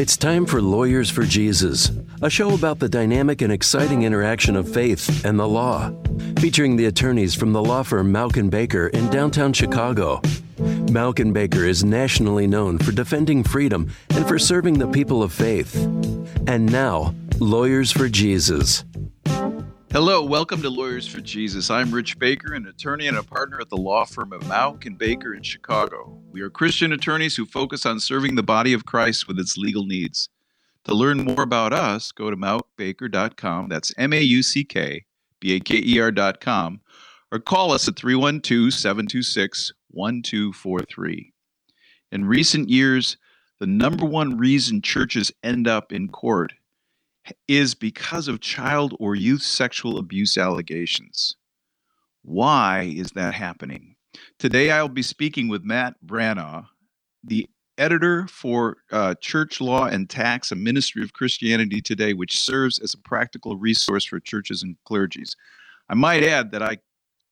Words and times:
It's 0.00 0.16
time 0.16 0.46
for 0.46 0.62
Lawyers 0.62 1.10
for 1.10 1.24
Jesus, 1.24 1.90
a 2.22 2.30
show 2.30 2.54
about 2.54 2.78
the 2.78 2.88
dynamic 2.88 3.42
and 3.42 3.52
exciting 3.52 4.04
interaction 4.04 4.54
of 4.54 4.72
faith 4.72 5.24
and 5.24 5.36
the 5.36 5.48
law, 5.48 5.90
featuring 6.38 6.76
the 6.76 6.86
attorneys 6.86 7.34
from 7.34 7.52
the 7.52 7.60
law 7.60 7.82
firm 7.82 8.12
Mauck 8.12 8.48
Baker 8.48 8.86
in 8.86 9.10
downtown 9.10 9.52
Chicago. 9.52 10.20
Mauck 10.86 11.32
Baker 11.32 11.64
is 11.64 11.82
nationally 11.82 12.46
known 12.46 12.78
for 12.78 12.92
defending 12.92 13.42
freedom 13.42 13.90
and 14.10 14.24
for 14.28 14.38
serving 14.38 14.78
the 14.78 14.86
people 14.86 15.20
of 15.20 15.32
faith. 15.32 15.74
And 16.46 16.70
now, 16.70 17.12
Lawyers 17.40 17.90
for 17.90 18.08
Jesus. 18.08 18.84
Hello, 19.90 20.22
welcome 20.22 20.60
to 20.60 20.68
Lawyers 20.68 21.08
for 21.08 21.22
Jesus. 21.22 21.70
I'm 21.70 21.90
Rich 21.90 22.18
Baker, 22.18 22.52
an 22.52 22.66
attorney 22.66 23.06
and 23.06 23.16
a 23.16 23.22
partner 23.22 23.58
at 23.58 23.70
the 23.70 23.78
law 23.78 24.04
firm 24.04 24.34
of 24.34 24.42
Mauck 24.42 24.84
and 24.84 24.98
Baker 24.98 25.32
in 25.32 25.42
Chicago. 25.42 26.20
We 26.30 26.42
are 26.42 26.50
Christian 26.50 26.92
attorneys 26.92 27.34
who 27.34 27.46
focus 27.46 27.86
on 27.86 27.98
serving 27.98 28.34
the 28.34 28.42
body 28.42 28.74
of 28.74 28.84
Christ 28.84 29.26
with 29.26 29.38
its 29.38 29.56
legal 29.56 29.86
needs. 29.86 30.28
To 30.84 30.94
learn 30.94 31.24
more 31.24 31.40
about 31.40 31.72
us, 31.72 32.12
go 32.12 32.28
to 32.28 32.36
mauckbaker.com. 32.36 33.70
That's 33.70 33.94
M 33.96 34.12
A 34.12 34.20
U 34.20 34.42
C 34.42 34.62
K 34.62 35.06
B 35.40 35.56
A 35.56 35.60
K 35.60 35.82
E 35.82 35.98
R.com, 35.98 36.82
or 37.32 37.38
call 37.38 37.72
us 37.72 37.88
at 37.88 37.96
312 37.96 38.74
726 38.74 39.72
1243. 39.90 41.32
In 42.12 42.26
recent 42.26 42.68
years, 42.68 43.16
the 43.58 43.66
number 43.66 44.04
one 44.04 44.36
reason 44.36 44.82
churches 44.82 45.32
end 45.42 45.66
up 45.66 45.94
in 45.94 46.08
court 46.08 46.52
is 47.46 47.74
because 47.74 48.28
of 48.28 48.40
child 48.40 48.94
or 48.98 49.14
youth 49.14 49.42
sexual 49.42 49.98
abuse 49.98 50.36
allegations. 50.36 51.36
Why 52.22 52.92
is 52.96 53.10
that 53.12 53.34
happening? 53.34 53.96
Today, 54.38 54.70
I'll 54.70 54.88
be 54.88 55.02
speaking 55.02 55.48
with 55.48 55.64
Matt 55.64 55.94
Branaugh, 56.04 56.66
the 57.24 57.48
editor 57.78 58.26
for 58.26 58.78
uh, 58.90 59.14
Church 59.20 59.60
Law 59.60 59.86
and 59.86 60.10
Tax, 60.10 60.50
a 60.50 60.56
ministry 60.56 61.02
of 61.02 61.12
Christianity 61.12 61.80
Today, 61.80 62.12
which 62.12 62.40
serves 62.40 62.78
as 62.80 62.94
a 62.94 62.98
practical 62.98 63.56
resource 63.56 64.04
for 64.04 64.20
churches 64.20 64.62
and 64.62 64.76
clergies. 64.88 65.36
I 65.88 65.94
might 65.94 66.24
add 66.24 66.50
that 66.52 66.62
I 66.62 66.78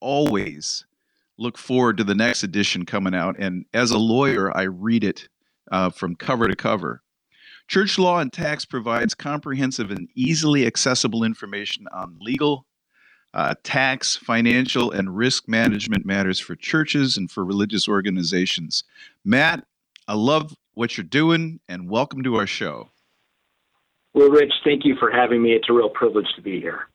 always 0.00 0.86
look 1.38 1.58
forward 1.58 1.98
to 1.98 2.04
the 2.04 2.14
next 2.14 2.42
edition 2.42 2.86
coming 2.86 3.14
out, 3.14 3.36
and 3.38 3.66
as 3.74 3.90
a 3.90 3.98
lawyer, 3.98 4.56
I 4.56 4.62
read 4.62 5.04
it 5.04 5.28
uh, 5.70 5.90
from 5.90 6.14
cover 6.14 6.48
to 6.48 6.56
cover. 6.56 7.02
Church 7.68 7.98
Law 7.98 8.20
and 8.20 8.32
Tax 8.32 8.64
provides 8.64 9.14
comprehensive 9.14 9.90
and 9.90 10.08
easily 10.14 10.66
accessible 10.66 11.24
information 11.24 11.88
on 11.92 12.16
legal, 12.20 12.64
uh, 13.34 13.54
tax, 13.64 14.16
financial, 14.16 14.92
and 14.92 15.16
risk 15.16 15.48
management 15.48 16.06
matters 16.06 16.38
for 16.38 16.54
churches 16.54 17.16
and 17.16 17.30
for 17.30 17.44
religious 17.44 17.88
organizations. 17.88 18.84
Matt, 19.24 19.66
I 20.06 20.14
love 20.14 20.54
what 20.74 20.96
you're 20.96 21.04
doing, 21.04 21.58
and 21.68 21.90
welcome 21.90 22.22
to 22.22 22.36
our 22.36 22.46
show. 22.46 22.90
Well, 24.14 24.30
Rich, 24.30 24.52
thank 24.64 24.84
you 24.84 24.94
for 24.96 25.10
having 25.10 25.42
me. 25.42 25.52
It's 25.52 25.68
a 25.68 25.72
real 25.72 25.90
privilege 25.90 26.28
to 26.36 26.42
be 26.42 26.60
here. 26.60 26.86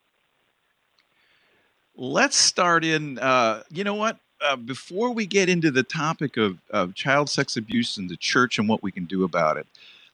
Let's 1.96 2.38
start 2.38 2.86
in. 2.86 3.20
Uh, 3.20 3.64
you 3.70 3.84
know 3.84 3.96
what? 3.96 4.20
Uh, 4.40 4.56
before 4.56 5.12
we 5.12 5.26
get 5.26 5.50
into 5.50 5.70
the 5.70 5.84
topic 5.84 6.38
of, 6.38 6.60
of 6.72 6.96
child 6.96 7.30
sex 7.30 7.58
abuse 7.58 7.98
in 7.98 8.08
the 8.08 8.18
church 8.18 8.58
and 8.58 8.68
what 8.68 8.82
we 8.82 8.92
can 8.92 9.06
do 9.06 9.24
about 9.24 9.58
it, 9.58 9.68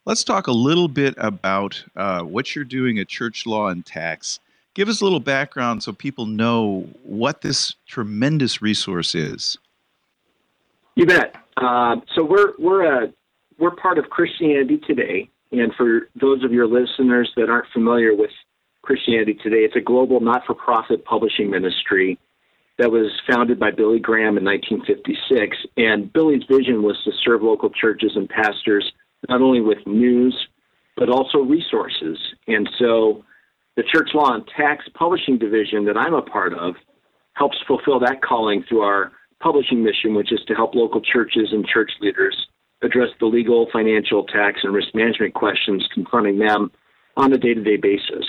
Let's 0.08 0.24
talk 0.24 0.48
a 0.48 0.54
little 0.54 0.88
bit 0.88 1.16
about 1.18 1.84
uh, 1.98 2.22
what 2.22 2.56
you're 2.56 2.64
doing 2.64 2.98
at 2.98 3.10
Church 3.10 3.46
Law 3.46 3.68
and 3.68 3.86
Tax. 3.86 4.40
Give 4.74 4.88
us 4.88 5.02
a 5.02 5.04
little 5.04 5.20
background 5.20 5.84
so 5.84 5.92
people 5.92 6.26
know 6.26 6.88
what 7.04 7.42
this 7.42 7.76
tremendous 7.90 8.62
resource 8.62 9.14
is. 9.14 9.58
You 10.96 11.08
bet. 11.08 11.36
Uh, 11.58 11.98
so 12.16 12.24
we're 12.24 12.54
we're 12.58 13.04
a 13.04 13.14
we're 13.60 13.76
part 13.76 13.98
of 13.98 14.10
Christianity 14.10 14.78
Today, 14.88 15.30
and 15.52 15.74
for 15.76 16.08
those 16.16 16.42
of 16.42 16.54
your 16.54 16.68
listeners 16.68 17.30
that 17.36 17.50
aren't 17.50 17.68
familiar 17.74 18.16
with 18.16 18.32
Christianity 18.84 19.34
Today, 19.44 19.66
it's 19.66 19.76
a 19.76 19.82
global 19.82 20.22
not-for-profit 20.22 21.04
publishing 21.04 21.50
ministry 21.50 22.18
that 22.78 22.90
was 22.90 23.12
founded 23.30 23.60
by 23.60 23.72
Billy 23.72 24.00
Graham 24.00 24.38
in 24.38 24.46
1956. 24.46 25.58
And 25.76 26.14
Billy's 26.14 26.44
vision 26.50 26.82
was 26.82 26.96
to 27.04 27.12
serve 27.26 27.44
local 27.44 27.70
churches 27.72 28.14
and 28.16 28.30
pastors 28.30 28.90
not 29.30 29.42
only 29.42 29.62
with 29.62 29.80
news, 29.86 30.36
but 30.96 31.10
also 31.10 31.40
resources. 31.40 32.18
And 32.48 32.70
so 32.80 33.24
the 33.76 33.84
Church 33.84 34.10
Law 34.14 34.34
and 34.34 34.44
Tax 34.56 34.86
Publishing 34.94 35.38
Division 35.38 35.86
that 35.86 35.98
I'm 35.98 36.14
a 36.14 36.22
part 36.22 36.54
of 36.54 36.76
helps 37.34 37.58
fulfill 37.68 38.00
that 38.00 38.22
calling 38.22 38.64
through 38.68 38.82
our 38.82 39.12
publishing 39.40 39.84
mission, 39.84 40.16
which 40.16 40.32
is 40.32 40.40
to 40.48 40.56
help 40.56 40.74
local 40.74 41.02
churches 41.02 41.50
and 41.52 41.66
church 41.66 41.92
leaders 42.02 42.48
address 42.82 43.10
the 43.20 43.26
legal, 43.26 43.68
financial, 43.72 44.24
tax, 44.26 44.62
and 44.64 44.74
risk 44.74 44.90
management 44.94 45.34
questions 45.34 45.88
confronting 45.94 46.40
them 46.40 46.72
on 47.16 47.34
a 47.34 47.38
day 47.38 47.54
to 47.54 47.64
day 47.64 47.78
basis. 47.78 48.26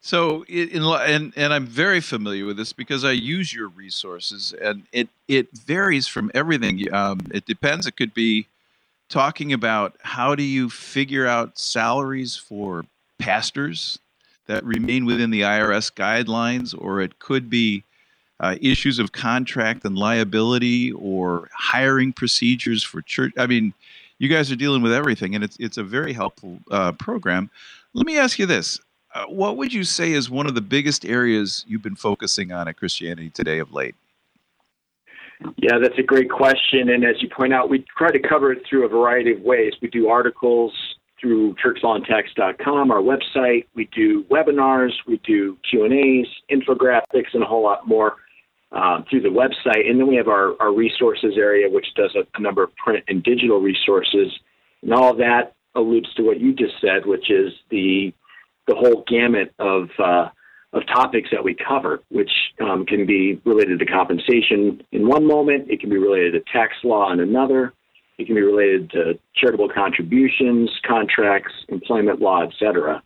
So, 0.00 0.44
in, 0.44 0.82
and 0.82 1.32
and 1.34 1.54
I'm 1.54 1.66
very 1.66 2.00
familiar 2.00 2.44
with 2.44 2.58
this 2.58 2.74
because 2.74 3.04
I 3.04 3.12
use 3.12 3.54
your 3.54 3.68
resources, 3.68 4.54
and 4.60 4.82
it 4.92 5.08
it 5.28 5.48
varies 5.56 6.06
from 6.06 6.30
everything. 6.34 6.92
Um, 6.92 7.20
it 7.32 7.46
depends. 7.46 7.86
It 7.86 7.96
could 7.96 8.12
be 8.12 8.46
talking 9.08 9.52
about 9.52 9.96
how 10.02 10.34
do 10.34 10.42
you 10.42 10.70
figure 10.70 11.26
out 11.26 11.58
salaries 11.58 12.36
for 12.36 12.84
pastors 13.18 13.98
that 14.46 14.64
remain 14.64 15.04
within 15.06 15.30
the 15.30 15.42
IRS 15.42 15.92
guidelines, 15.92 16.74
or 16.76 17.00
it 17.00 17.18
could 17.18 17.48
be 17.48 17.84
uh, 18.40 18.56
issues 18.60 18.98
of 18.98 19.12
contract 19.12 19.84
and 19.84 19.96
liability 19.96 20.92
or 20.92 21.48
hiring 21.52 22.12
procedures 22.12 22.82
for 22.82 23.00
church. 23.02 23.32
I 23.38 23.46
mean, 23.46 23.72
you 24.18 24.28
guys 24.28 24.50
are 24.50 24.56
dealing 24.56 24.82
with 24.82 24.92
everything, 24.92 25.34
and 25.34 25.42
it's 25.42 25.56
it's 25.58 25.76
a 25.76 25.82
very 25.82 26.12
helpful 26.12 26.58
uh, 26.70 26.92
program. 26.92 27.50
Let 27.94 28.06
me 28.06 28.18
ask 28.18 28.38
you 28.38 28.46
this: 28.46 28.80
uh, 29.14 29.24
What 29.26 29.56
would 29.56 29.72
you 29.72 29.84
say 29.84 30.12
is 30.12 30.28
one 30.28 30.46
of 30.46 30.54
the 30.54 30.60
biggest 30.60 31.04
areas 31.04 31.64
you've 31.66 31.82
been 31.82 31.96
focusing 31.96 32.52
on 32.52 32.68
at 32.68 32.76
Christianity 32.76 33.30
Today 33.30 33.58
of 33.58 33.72
late? 33.72 33.94
Yeah, 35.56 35.78
that's 35.80 35.98
a 35.98 36.02
great 36.02 36.30
question. 36.30 36.90
And 36.90 37.04
as 37.04 37.16
you 37.20 37.28
point 37.28 37.52
out, 37.52 37.68
we 37.68 37.84
try 37.96 38.10
to 38.10 38.18
cover 38.18 38.52
it 38.52 38.62
through 38.68 38.84
a 38.84 38.88
variety 38.88 39.32
of 39.32 39.40
ways. 39.40 39.72
We 39.82 39.88
do 39.88 40.08
articles 40.08 40.72
through 41.20 41.54
churchlawandtax.com, 41.54 42.90
our 42.90 43.00
website. 43.00 43.66
We 43.74 43.88
do 43.94 44.24
webinars, 44.24 44.92
we 45.06 45.20
do 45.26 45.56
Q&As, 45.68 46.26
infographics, 46.50 47.32
and 47.32 47.42
a 47.42 47.46
whole 47.46 47.62
lot 47.62 47.88
more 47.88 48.16
uh, 48.72 49.02
through 49.08 49.22
the 49.22 49.28
website. 49.28 49.88
And 49.88 49.98
then 49.98 50.06
we 50.06 50.16
have 50.16 50.28
our, 50.28 50.60
our 50.60 50.72
resources 50.72 51.34
area, 51.36 51.70
which 51.70 51.86
does 51.96 52.14
a, 52.14 52.26
a 52.36 52.40
number 52.40 52.62
of 52.62 52.74
print 52.76 53.04
and 53.08 53.22
digital 53.22 53.60
resources. 53.60 54.32
And 54.82 54.92
all 54.92 55.12
of 55.12 55.18
that 55.18 55.54
alludes 55.74 56.12
to 56.14 56.22
what 56.22 56.40
you 56.40 56.52
just 56.52 56.74
said, 56.80 57.06
which 57.06 57.30
is 57.30 57.52
the 57.70 58.12
the 58.66 58.74
whole 58.74 59.04
gamut 59.06 59.52
of 59.58 59.90
uh, 59.98 60.28
of 60.74 60.84
topics 60.88 61.28
that 61.30 61.42
we 61.42 61.54
cover, 61.54 62.02
which 62.10 62.30
um, 62.60 62.84
can 62.84 63.06
be 63.06 63.40
related 63.44 63.78
to 63.78 63.86
compensation 63.86 64.82
in 64.90 65.06
one 65.06 65.26
moment, 65.26 65.70
it 65.70 65.80
can 65.80 65.88
be 65.88 65.96
related 65.96 66.32
to 66.32 66.40
tax 66.52 66.74
law 66.82 67.12
in 67.12 67.20
another, 67.20 67.72
it 68.18 68.26
can 68.26 68.34
be 68.34 68.42
related 68.42 68.90
to 68.90 69.18
charitable 69.36 69.68
contributions, 69.68 70.70
contracts, 70.86 71.52
employment 71.68 72.20
law, 72.20 72.42
etc. 72.42 73.02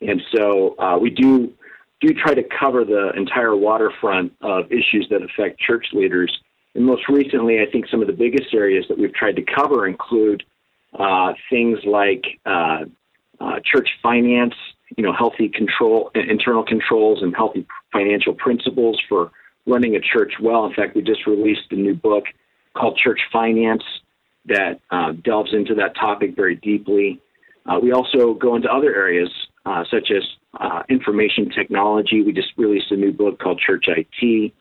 And 0.00 0.20
so 0.34 0.76
uh, 0.78 0.98
we 0.98 1.10
do 1.10 1.52
do 2.00 2.12
try 2.12 2.34
to 2.34 2.42
cover 2.42 2.84
the 2.84 3.12
entire 3.16 3.54
waterfront 3.54 4.32
of 4.40 4.66
issues 4.72 5.06
that 5.10 5.22
affect 5.22 5.60
church 5.60 5.86
leaders. 5.92 6.36
And 6.74 6.84
most 6.84 7.08
recently, 7.08 7.60
I 7.60 7.70
think 7.70 7.86
some 7.88 8.00
of 8.00 8.08
the 8.08 8.12
biggest 8.12 8.52
areas 8.52 8.84
that 8.88 8.98
we've 8.98 9.14
tried 9.14 9.36
to 9.36 9.42
cover 9.42 9.86
include 9.86 10.42
uh, 10.98 11.34
things 11.48 11.78
like 11.84 12.24
uh, 12.44 12.84
uh 13.40 13.60
church 13.64 13.88
finance, 14.02 14.54
you 14.96 15.04
know, 15.04 15.12
healthy 15.12 15.48
control, 15.48 16.10
internal 16.14 16.64
controls, 16.64 17.22
and 17.22 17.34
healthy 17.34 17.66
financial 17.92 18.34
principles 18.34 19.00
for 19.08 19.30
running 19.66 19.94
a 19.96 20.00
church 20.00 20.34
well. 20.40 20.66
In 20.66 20.74
fact, 20.74 20.96
we 20.96 21.02
just 21.02 21.26
released 21.26 21.70
a 21.70 21.76
new 21.76 21.94
book 21.94 22.24
called 22.74 22.98
Church 23.02 23.20
Finance 23.32 23.82
that 24.46 24.80
uh, 24.90 25.12
delves 25.24 25.52
into 25.52 25.74
that 25.76 25.94
topic 25.94 26.34
very 26.34 26.56
deeply. 26.56 27.20
Uh, 27.66 27.78
we 27.80 27.92
also 27.92 28.34
go 28.34 28.56
into 28.56 28.68
other 28.68 28.94
areas 28.94 29.30
uh, 29.64 29.84
such 29.90 30.10
as 30.10 30.22
uh, 30.60 30.82
information 30.88 31.48
technology. 31.50 32.22
We 32.22 32.32
just 32.32 32.48
released 32.56 32.90
a 32.90 32.96
new 32.96 33.12
book 33.12 33.38
called 33.38 33.60
Church 33.64 33.84
IT 33.86 34.52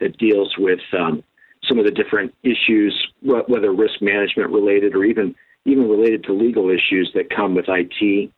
that 0.00 0.16
deals 0.18 0.54
with 0.58 0.80
um, 0.96 1.24
some 1.68 1.78
of 1.78 1.84
the 1.84 1.90
different 1.90 2.34
issues, 2.42 2.94
whether 3.22 3.72
risk 3.72 4.00
management 4.00 4.50
related 4.50 4.94
or 4.94 5.04
even 5.04 5.34
even 5.66 5.88
related 5.88 6.22
to 6.24 6.32
legal 6.32 6.68
issues 6.68 7.10
that 7.14 7.34
come 7.34 7.54
with 7.54 7.64
IT. 7.68 8.30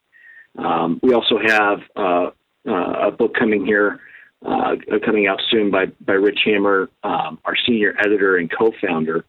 Um, 0.58 1.00
we 1.03 1.12
also 1.12 1.38
have 1.38 1.81
uh, 1.97 2.31
uh, 2.69 3.08
a 3.08 3.11
book 3.11 3.35
coming 3.38 3.64
here, 3.64 4.00
uh, 4.44 4.76
coming 5.05 5.26
out 5.26 5.41
soon 5.50 5.70
by, 5.70 5.87
by 6.00 6.14
Rich 6.14 6.41
Hammar, 6.47 6.88
um, 7.03 7.38
our 7.44 7.56
senior 7.67 7.94
editor 7.99 8.37
and 8.37 8.50
co 8.50 8.73
founder, 8.81 9.25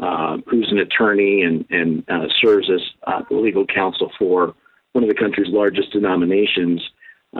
uh, 0.00 0.38
who's 0.46 0.68
an 0.70 0.78
attorney 0.78 1.42
and, 1.42 1.64
and 1.70 2.04
uh, 2.08 2.26
serves 2.40 2.70
as 2.70 2.80
uh, 3.06 3.22
legal 3.30 3.66
counsel 3.66 4.10
for 4.18 4.54
one 4.92 5.04
of 5.04 5.08
the 5.08 5.16
country's 5.16 5.48
largest 5.48 5.92
denominations. 5.92 6.82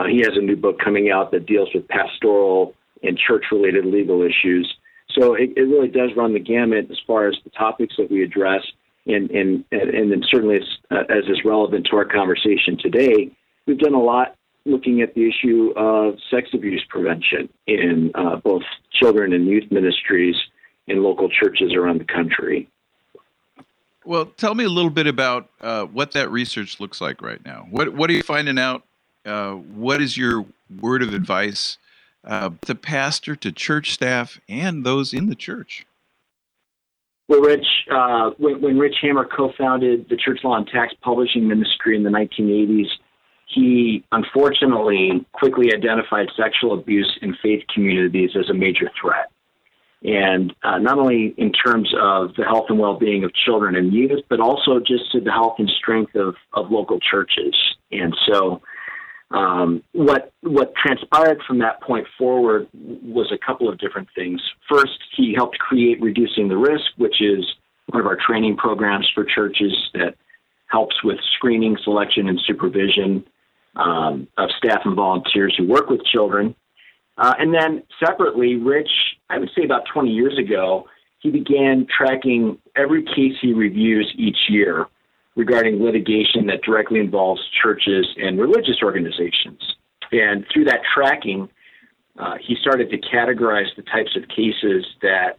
he 0.09 0.19
has 0.19 0.35
a 0.35 0.41
new 0.41 0.55
book 0.55 0.79
coming 0.79 1.11
out 1.11 1.31
that 1.31 1.45
deals 1.45 1.69
with 1.73 1.87
pastoral 1.87 2.73
and 3.03 3.17
church 3.17 3.45
related 3.51 3.85
legal 3.85 4.21
issues. 4.21 4.73
So 5.11 5.35
it, 5.35 5.51
it 5.55 5.63
really 5.63 5.89
does 5.89 6.11
run 6.15 6.33
the 6.33 6.39
gamut 6.39 6.87
as 6.89 6.97
far 7.05 7.27
as 7.27 7.35
the 7.43 7.51
topics 7.51 7.95
that 7.97 8.09
we 8.09 8.23
address. 8.23 8.61
And 9.05 9.29
and 9.31 9.65
and 9.71 10.11
then 10.11 10.23
certainly 10.29 10.57
as, 10.57 10.63
uh, 10.91 11.03
as 11.09 11.25
is 11.27 11.43
relevant 11.45 11.87
to 11.91 11.97
our 11.97 12.05
conversation 12.05 12.77
today, 12.77 13.31
we've 13.65 13.79
done 13.79 13.93
a 13.93 14.01
lot 14.01 14.35
looking 14.65 15.01
at 15.01 15.13
the 15.13 15.27
issue 15.27 15.73
of 15.75 16.15
sex 16.31 16.49
abuse 16.53 16.83
prevention 16.89 17.49
in 17.67 18.11
uh, 18.15 18.37
both 18.37 18.63
children 18.91 19.33
and 19.33 19.45
youth 19.45 19.69
ministries 19.71 20.35
in 20.87 21.03
local 21.03 21.29
churches 21.29 21.73
around 21.73 21.99
the 21.99 22.05
country. 22.05 22.69
Well, 24.05 24.25
tell 24.25 24.55
me 24.55 24.63
a 24.63 24.69
little 24.69 24.89
bit 24.89 25.07
about 25.07 25.49
uh, 25.61 25.85
what 25.85 26.11
that 26.11 26.29
research 26.29 26.79
looks 26.79 26.99
like 26.99 27.21
right 27.21 27.43
now. 27.45 27.67
What 27.69 27.93
what 27.93 28.09
are 28.09 28.13
you 28.13 28.23
finding 28.23 28.59
out? 28.59 28.83
Uh, 29.25 29.53
what 29.53 30.01
is 30.01 30.17
your 30.17 30.45
word 30.81 31.01
of 31.01 31.13
advice 31.13 31.77
uh, 32.25 32.49
to 32.65 32.75
pastor, 32.75 33.35
to 33.37 33.51
church 33.51 33.93
staff, 33.93 34.39
and 34.49 34.85
those 34.85 35.13
in 35.13 35.27
the 35.27 35.35
church? 35.35 35.85
Well, 37.29 37.41
Rich, 37.41 37.65
uh, 37.89 38.31
when, 38.37 38.61
when, 38.61 38.77
Rich 38.77 38.95
Hammar 39.01 39.25
co-founded 39.25 40.07
the 40.09 40.17
Church 40.17 40.39
Law 40.43 40.57
and 40.57 40.67
Tax 40.67 40.93
Publishing 41.01 41.47
Ministry 41.47 41.95
in 41.95 42.03
the 42.03 42.09
1980s, 42.09 42.87
he 43.47 44.03
unfortunately 44.11 45.25
quickly 45.31 45.73
identified 45.73 46.27
sexual 46.35 46.73
abuse 46.73 47.17
in 47.21 47.35
faith 47.41 47.63
communities 47.73 48.31
as 48.37 48.49
a 48.49 48.53
major 48.53 48.89
threat. 48.99 49.31
And 50.03 50.53
uh, 50.63 50.79
not 50.79 50.99
only 50.99 51.33
in 51.37 51.53
terms 51.53 51.93
of 51.97 52.35
the 52.35 52.43
health 52.43 52.65
and 52.67 52.77
well 52.77 52.97
being 52.99 53.23
of 53.23 53.33
children 53.33 53.75
and 53.75 53.93
youth, 53.93 54.21
but 54.29 54.41
also 54.41 54.79
just 54.79 55.09
to 55.13 55.21
the 55.21 55.31
health 55.31 55.55
and 55.59 55.69
strength 55.69 56.15
of, 56.15 56.35
of 56.53 56.71
local 56.71 56.99
churches. 56.99 57.55
And 57.91 58.13
so, 58.27 58.61
um, 59.31 59.83
what 59.93 60.31
what 60.41 60.73
transpired 60.75 61.41
from 61.47 61.59
that 61.59 61.81
point 61.81 62.07
forward 62.17 62.67
was 62.73 63.31
a 63.31 63.37
couple 63.43 63.67
of 63.67 63.77
different 63.79 64.07
things. 64.15 64.41
First, 64.69 64.99
he 65.15 65.33
helped 65.35 65.57
create 65.57 66.01
reducing 66.01 66.47
the 66.47 66.57
risk, 66.57 66.85
which 66.97 67.21
is 67.21 67.43
one 67.87 67.99
of 67.99 68.07
our 68.07 68.17
training 68.17 68.57
programs 68.57 69.09
for 69.13 69.23
churches 69.23 69.73
that 69.93 70.15
helps 70.67 71.03
with 71.03 71.17
screening, 71.35 71.77
selection, 71.83 72.27
and 72.27 72.39
supervision 72.45 73.23
um, 73.75 74.27
of 74.37 74.49
staff 74.57 74.81
and 74.85 74.95
volunteers 74.95 75.53
who 75.57 75.67
work 75.67 75.89
with 75.89 76.03
children. 76.05 76.55
Uh, 77.17 77.33
and 77.37 77.53
then 77.53 77.83
separately, 78.03 78.55
Rich, 78.55 78.89
I 79.29 79.37
would 79.37 79.49
say 79.55 79.63
about 79.63 79.83
20 79.93 80.09
years 80.09 80.37
ago, 80.37 80.87
he 81.19 81.29
began 81.29 81.87
tracking 81.95 82.57
every 82.75 83.03
case 83.03 83.33
he 83.41 83.53
reviews 83.53 84.11
each 84.17 84.37
year 84.49 84.87
regarding 85.35 85.83
litigation 85.83 86.45
that 86.47 86.61
directly 86.63 86.99
involves 86.99 87.41
churches 87.61 88.07
and 88.17 88.39
religious 88.39 88.77
organizations. 88.83 89.61
And 90.11 90.45
through 90.53 90.65
that 90.65 90.81
tracking, 90.93 91.49
uh, 92.19 92.35
he 92.45 92.55
started 92.61 92.89
to 92.91 92.97
categorize 92.97 93.75
the 93.75 93.81
types 93.83 94.15
of 94.15 94.27
cases 94.29 94.85
that 95.01 95.37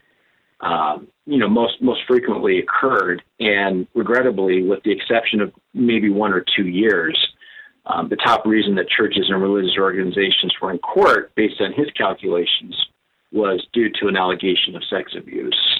um, 0.61 1.08
you 1.26 1.38
know 1.38 1.49
most 1.49 1.81
most 1.81 2.00
frequently 2.06 2.58
occurred, 2.58 3.23
and 3.38 3.87
regrettably, 3.94 4.62
with 4.62 4.82
the 4.82 4.93
exception 4.93 5.41
of 5.41 5.52
maybe 5.73 6.11
one 6.11 6.32
or 6.32 6.44
two 6.56 6.67
years, 6.67 7.17
um, 7.87 8.08
the 8.08 8.17
top 8.17 8.46
reason 8.46 8.75
that 8.76 8.88
churches 8.88 9.26
and 9.29 9.43
religious 9.43 9.76
organizations 9.79 10.52
were 10.61 10.70
in 10.70 10.79
court, 10.79 11.35
based 11.35 11.61
on 11.61 11.73
his 11.73 11.91
calculations, 11.96 12.75
was 13.31 13.64
due 13.73 13.91
to 14.00 14.08
an 14.08 14.17
allegation 14.17 14.75
of 14.75 14.82
sex 14.85 15.12
abuse. 15.17 15.74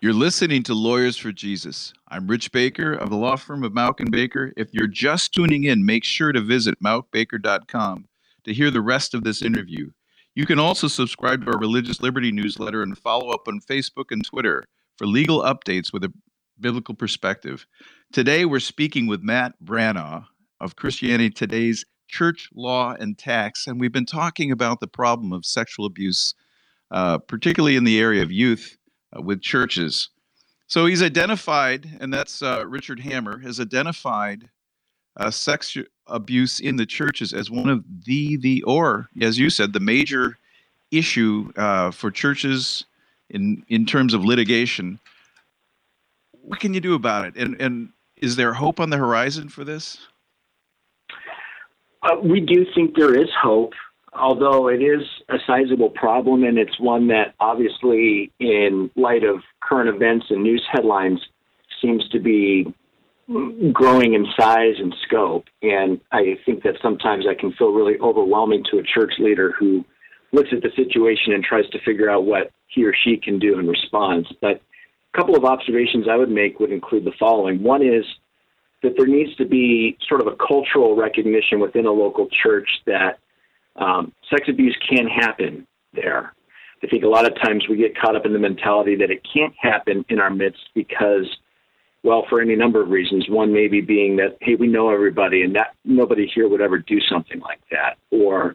You're 0.00 0.12
listening 0.12 0.62
to 0.62 0.74
Lawyers 0.74 1.16
for 1.16 1.32
Jesus. 1.32 1.92
I'm 2.06 2.28
Rich 2.28 2.52
Baker 2.52 2.92
of 2.92 3.10
the 3.10 3.16
law 3.16 3.34
firm 3.34 3.64
of 3.64 3.72
Mauck 3.72 3.98
and 3.98 4.12
Baker. 4.12 4.52
If 4.56 4.72
you're 4.72 4.86
just 4.86 5.34
tuning 5.34 5.64
in, 5.64 5.84
make 5.84 6.04
sure 6.04 6.30
to 6.30 6.40
visit 6.40 6.80
mauckbaker.com 6.80 8.06
to 8.44 8.54
hear 8.54 8.70
the 8.70 8.80
rest 8.80 9.12
of 9.12 9.24
this 9.24 9.42
interview. 9.42 9.90
You 10.36 10.46
can 10.46 10.60
also 10.60 10.86
subscribe 10.86 11.44
to 11.44 11.50
our 11.50 11.58
Religious 11.58 12.00
Liberty 12.00 12.30
newsletter 12.30 12.80
and 12.80 12.96
follow 12.96 13.30
up 13.30 13.48
on 13.48 13.58
Facebook 13.58 14.12
and 14.12 14.24
Twitter 14.24 14.62
for 14.96 15.08
legal 15.08 15.42
updates 15.42 15.92
with 15.92 16.04
a 16.04 16.12
biblical 16.60 16.94
perspective. 16.94 17.66
Today, 18.12 18.44
we're 18.44 18.60
speaking 18.60 19.08
with 19.08 19.24
Matt 19.24 19.54
Branaugh 19.64 20.26
of 20.60 20.76
Christianity 20.76 21.30
Today's 21.30 21.84
Church 22.06 22.50
Law 22.54 22.92
and 22.92 23.18
Tax, 23.18 23.66
and 23.66 23.80
we've 23.80 23.90
been 23.90 24.06
talking 24.06 24.52
about 24.52 24.78
the 24.78 24.86
problem 24.86 25.32
of 25.32 25.44
sexual 25.44 25.86
abuse, 25.86 26.34
uh, 26.92 27.18
particularly 27.18 27.74
in 27.74 27.82
the 27.82 27.98
area 27.98 28.22
of 28.22 28.30
youth 28.30 28.77
uh, 29.16 29.22
with 29.22 29.40
churches. 29.40 30.10
So 30.66 30.86
he's 30.86 31.02
identified, 31.02 31.88
and 32.00 32.12
that's 32.12 32.42
uh, 32.42 32.64
Richard 32.66 33.00
Hammar, 33.00 33.38
has 33.42 33.58
identified 33.58 34.48
uh, 35.16 35.30
sex 35.30 35.76
abuse 36.06 36.60
in 36.60 36.76
the 36.76 36.86
churches 36.86 37.32
as 37.32 37.50
one 37.50 37.68
of 37.68 37.84
the, 38.04 38.36
the, 38.36 38.62
or 38.64 39.08
as 39.20 39.38
you 39.38 39.50
said, 39.50 39.72
the 39.72 39.80
major 39.80 40.38
issue 40.90 41.52
uh, 41.56 41.90
for 41.90 42.10
churches 42.10 42.84
in 43.30 43.62
in 43.68 43.84
terms 43.84 44.14
of 44.14 44.24
litigation. 44.24 44.98
What 46.32 46.60
can 46.60 46.72
you 46.74 46.80
do 46.80 46.94
about 46.94 47.26
it? 47.26 47.36
And 47.36 47.60
and 47.60 47.90
is 48.16 48.36
there 48.36 48.54
hope 48.54 48.80
on 48.80 48.90
the 48.90 48.96
horizon 48.96 49.48
for 49.48 49.64
this? 49.64 49.98
Uh, 52.02 52.16
we 52.22 52.40
do 52.40 52.64
think 52.74 52.96
there 52.96 53.14
is 53.14 53.28
hope 53.40 53.72
although 54.12 54.68
it 54.68 54.82
is 54.82 55.02
a 55.28 55.36
sizable 55.46 55.90
problem 55.90 56.44
and 56.44 56.58
it's 56.58 56.78
one 56.80 57.08
that 57.08 57.34
obviously 57.40 58.32
in 58.38 58.90
light 58.96 59.24
of 59.24 59.40
current 59.60 59.88
events 59.88 60.26
and 60.30 60.42
news 60.42 60.64
headlines 60.70 61.20
seems 61.80 62.08
to 62.10 62.18
be 62.18 62.74
growing 63.72 64.14
in 64.14 64.26
size 64.38 64.74
and 64.78 64.94
scope. 65.06 65.44
And 65.62 66.00
i 66.12 66.38
think 66.46 66.62
that 66.62 66.74
sometimes 66.82 67.26
that 67.26 67.38
can 67.38 67.52
feel 67.52 67.72
really 67.72 67.98
overwhelming 68.00 68.64
to 68.70 68.78
a 68.78 68.82
church 68.82 69.12
leader 69.18 69.52
who 69.58 69.84
looks 70.32 70.50
at 70.52 70.62
the 70.62 70.70
situation 70.76 71.32
and 71.32 71.44
tries 71.44 71.68
to 71.70 71.78
figure 71.84 72.10
out 72.10 72.24
what 72.24 72.50
he 72.68 72.84
or 72.84 72.94
she 72.94 73.16
can 73.16 73.38
do 73.38 73.58
in 73.58 73.66
response. 73.66 74.26
But 74.40 74.60
a 75.14 75.16
couple 75.16 75.36
of 75.36 75.44
observations 75.44 76.06
i 76.10 76.16
would 76.16 76.30
make 76.30 76.60
would 76.60 76.72
include 76.72 77.04
the 77.04 77.12
following. 77.18 77.62
One 77.62 77.82
is 77.82 78.04
that 78.82 78.94
there 78.96 79.06
needs 79.06 79.34
to 79.36 79.44
be 79.44 79.96
sort 80.08 80.20
of 80.20 80.26
a 80.26 80.36
cultural 80.36 80.96
recognition 80.96 81.60
within 81.60 81.86
a 81.86 81.92
local 81.92 82.28
church 82.42 82.68
that 82.86 83.18
um, 83.76 84.12
sex 84.30 84.48
abuse 84.48 84.76
can 84.88 85.06
happen 85.06 85.66
there. 85.92 86.34
I 86.82 86.86
think 86.86 87.02
a 87.04 87.08
lot 87.08 87.26
of 87.26 87.34
times 87.42 87.66
we 87.68 87.76
get 87.76 87.98
caught 87.98 88.16
up 88.16 88.24
in 88.24 88.32
the 88.32 88.38
mentality 88.38 88.94
that 88.96 89.10
it 89.10 89.26
can't 89.32 89.54
happen 89.60 90.04
in 90.08 90.20
our 90.20 90.30
midst 90.30 90.60
because, 90.74 91.26
well, 92.04 92.24
for 92.28 92.40
any 92.40 92.54
number 92.54 92.80
of 92.80 92.90
reasons. 92.90 93.28
One 93.28 93.52
maybe 93.52 93.80
being 93.80 94.16
that 94.16 94.38
hey, 94.40 94.54
we 94.54 94.68
know 94.68 94.90
everybody, 94.90 95.42
and 95.42 95.54
that 95.56 95.74
nobody 95.84 96.30
here 96.32 96.48
would 96.48 96.60
ever 96.60 96.78
do 96.78 97.00
something 97.10 97.40
like 97.40 97.60
that, 97.70 97.96
or 98.10 98.54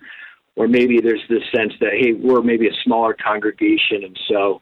or 0.56 0.68
maybe 0.68 1.02
there's 1.02 1.24
this 1.30 1.44
sense 1.54 1.74
that 1.82 1.92
hey, 2.00 2.14
we're 2.14 2.42
maybe 2.42 2.68
a 2.68 2.74
smaller 2.84 3.14
congregation, 3.14 4.04
and 4.04 4.18
so 4.30 4.62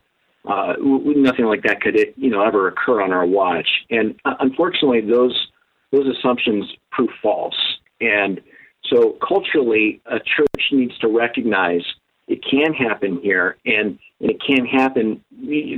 uh, 0.49 0.73
nothing 0.79 1.45
like 1.45 1.61
that 1.63 1.81
could 1.81 1.97
you 2.15 2.31
know 2.31 2.43
ever 2.43 2.67
occur 2.67 3.01
on 3.01 3.11
our 3.11 3.25
watch. 3.25 3.67
And 3.91 4.15
uh, 4.25 4.35
unfortunately, 4.39 5.01
those 5.01 5.49
those 5.91 6.07
assumptions 6.17 6.65
prove 6.91 7.09
false. 7.21 7.55
And 7.99 8.41
so 8.85 9.17
culturally, 9.25 10.01
a 10.05 10.19
church 10.19 10.63
needs 10.71 10.97
to 10.99 11.07
recognize 11.07 11.81
it 12.27 12.39
can 12.49 12.73
happen 12.73 13.19
here, 13.21 13.57
and, 13.65 13.99
and 14.19 14.31
it 14.31 14.37
can 14.45 14.65
happen 14.65 15.23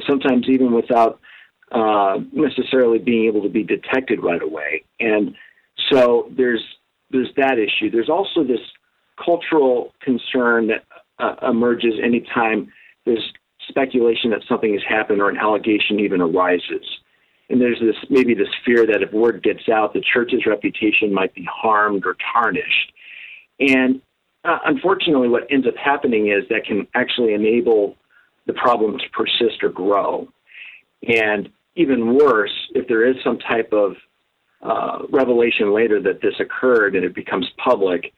sometimes 0.08 0.46
even 0.48 0.74
without 0.74 1.20
uh, 1.72 2.20
necessarily 2.32 3.00
being 3.00 3.26
able 3.26 3.42
to 3.42 3.50
be 3.50 3.64
detected 3.64 4.24
right 4.24 4.42
away. 4.42 4.84
And 5.00 5.36
so 5.92 6.32
there's 6.36 6.64
there's 7.10 7.30
that 7.38 7.58
issue. 7.60 7.92
There's 7.92 8.10
also 8.10 8.44
this 8.44 8.60
cultural 9.24 9.94
concern 10.02 10.68
that 10.68 10.84
uh, 11.20 11.48
emerges 11.48 11.94
anytime 12.04 12.72
there's 13.06 13.34
speculation 13.68 14.32
that 14.32 14.42
something 14.48 14.74
has 14.74 14.82
happened 14.88 15.22
or 15.22 15.30
an 15.30 15.38
allegation 15.38 16.00
even 16.00 16.22
arises. 16.22 16.86
And 17.54 17.62
there's 17.62 17.80
this 17.80 17.96
maybe 18.10 18.34
this 18.34 18.48
fear 18.66 18.88
that 18.88 19.04
if 19.04 19.14
word 19.14 19.44
gets 19.44 19.70
out, 19.70 19.94
the 19.94 20.02
church's 20.02 20.48
reputation 20.48 21.14
might 21.14 21.36
be 21.36 21.48
harmed 21.48 22.04
or 22.04 22.18
tarnished. 22.34 22.92
And 23.60 24.02
uh, 24.44 24.58
unfortunately, 24.66 25.30
what 25.30 25.44
ends 25.52 25.68
up 25.68 25.78
happening 25.78 26.30
is 26.30 26.50
that 26.50 26.66
can 26.66 26.88
actually 26.96 27.36
enable 27.36 27.96
the 28.48 28.54
problem 28.54 28.98
to 28.98 29.04
persist 29.12 29.62
or 29.62 29.70
grow. 29.70 30.28
And 31.08 31.48
even 31.76 32.18
worse, 32.18 32.72
if 32.74 32.88
there 32.88 33.06
is 33.08 33.18
some 33.24 33.38
type 33.38 33.72
of 33.72 33.98
uh, 34.64 35.06
revelation 35.12 35.76
later 35.76 36.02
that 36.02 36.24
this 36.24 36.34
occurred 36.40 36.96
and 36.96 37.06
it 37.06 37.14
becomes 37.14 37.48
public, 37.64 38.14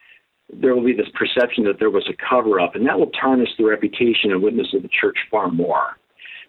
there 0.50 0.74
will 0.74 0.82
be 0.82 0.94
this 0.94 1.10
perception 1.12 1.64
that 1.64 1.78
there 1.78 1.90
was 1.90 2.08
a 2.08 2.16
cover 2.26 2.58
up, 2.58 2.74
and 2.74 2.86
that 2.86 2.98
will 2.98 3.10
tarnish 3.10 3.50
the 3.58 3.64
reputation 3.64 4.32
and 4.32 4.42
witness 4.42 4.72
of 4.72 4.80
the 4.80 4.88
church 4.88 5.18
far 5.30 5.50
more. 5.50 5.98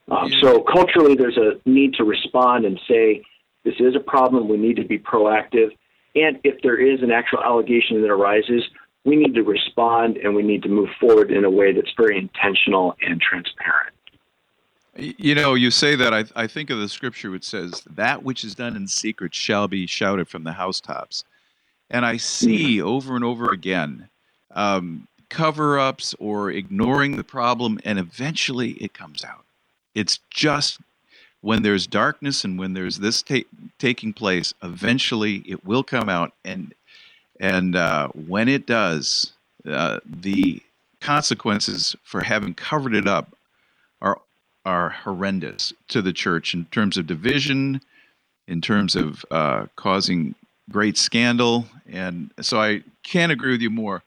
Um, 0.10 0.32
so, 0.42 0.62
culturally, 0.62 1.16
there's 1.16 1.38
a 1.38 1.60
need 1.70 1.94
to 1.96 2.04
respond 2.04 2.66
and 2.66 2.80
say, 2.88 3.24
this 3.66 3.76
is 3.80 3.96
a 3.96 4.00
problem, 4.00 4.48
we 4.48 4.58
need 4.58 4.78
to 4.78 4.86
be 4.86 4.98
proactive. 4.98 5.70
And 6.16 6.40
if 6.44 6.62
there 6.64 6.78
is 6.78 7.02
an 7.04 7.12
actual 7.12 7.44
allegation 7.44 8.02
that 8.02 8.10
arises, 8.10 8.64
we 9.04 9.16
need 9.16 9.36
to 9.36 9.44
respond 9.44 10.18
and 10.18 10.34
we 10.34 10.44
need 10.44 10.64
to 10.64 10.70
move 10.70 10.90
forward 11.00 11.32
in 11.32 11.44
a 11.46 11.50
way 11.50 11.74
that's 11.74 11.92
very 11.98 12.18
intentional 12.18 12.96
and 13.02 13.22
transparent. 13.22 13.94
You 14.96 15.36
know, 15.36 15.54
you 15.54 15.70
say 15.70 15.96
that, 15.96 16.14
I, 16.14 16.26
I 16.36 16.48
think 16.48 16.70
of 16.70 16.80
the 16.80 16.90
scripture 16.90 17.30
which 17.30 17.44
says, 17.44 17.84
That 17.96 18.24
which 18.24 18.44
is 18.44 18.56
done 18.56 18.76
in 18.76 18.88
secret 18.88 19.36
shall 19.36 19.68
be 19.68 19.86
shouted 19.86 20.28
from 20.28 20.44
the 20.44 20.54
housetops. 20.54 21.24
And 21.90 22.06
I 22.06 22.18
see 22.18 22.82
over 22.82 23.16
and 23.16 23.24
over 23.24 23.52
again 23.52 24.10
um, 24.52 25.08
cover 25.30 25.78
ups 25.78 26.16
or 26.20 26.52
ignoring 26.52 27.16
the 27.16 27.24
problem, 27.24 27.80
and 27.86 28.00
eventually 28.00 28.72
it 28.72 28.94
comes 28.94 29.24
out. 29.24 29.46
It's 29.98 30.20
just 30.30 30.80
when 31.42 31.64
there's 31.64 31.88
darkness 31.88 32.44
and 32.44 32.60
when 32.60 32.74
there's 32.74 33.00
this 33.00 33.24
ta- 33.24 33.50
taking 33.80 34.14
place, 34.14 34.54
eventually 34.62 35.38
it 35.48 35.66
will 35.66 35.84
come 35.84 36.08
out, 36.08 36.34
and 36.46 36.76
and 37.40 37.76
uh, 37.76 38.10
when 38.10 38.48
it 38.48 38.68
does, 38.68 39.34
uh, 39.68 40.00
the 40.06 40.62
consequences 41.02 41.96
for 42.04 42.22
having 42.22 42.54
covered 42.54 42.94
it 42.94 43.08
up 43.08 43.36
are 44.00 44.22
are 44.66 44.90
horrendous 44.90 45.74
to 45.88 46.04
the 46.04 46.14
church 46.14 46.54
in 46.54 46.66
terms 46.66 46.98
of 46.98 47.08
division, 47.08 47.82
in 48.48 48.62
terms 48.62 48.96
of 48.96 49.26
uh, 49.32 49.66
causing 49.78 50.36
great 50.70 50.96
scandal, 50.96 51.66
and 51.90 52.30
so 52.40 52.62
I 52.62 52.84
can't 53.02 53.32
agree 53.32 53.52
with 53.52 53.62
you 53.62 53.72
more. 53.72 54.04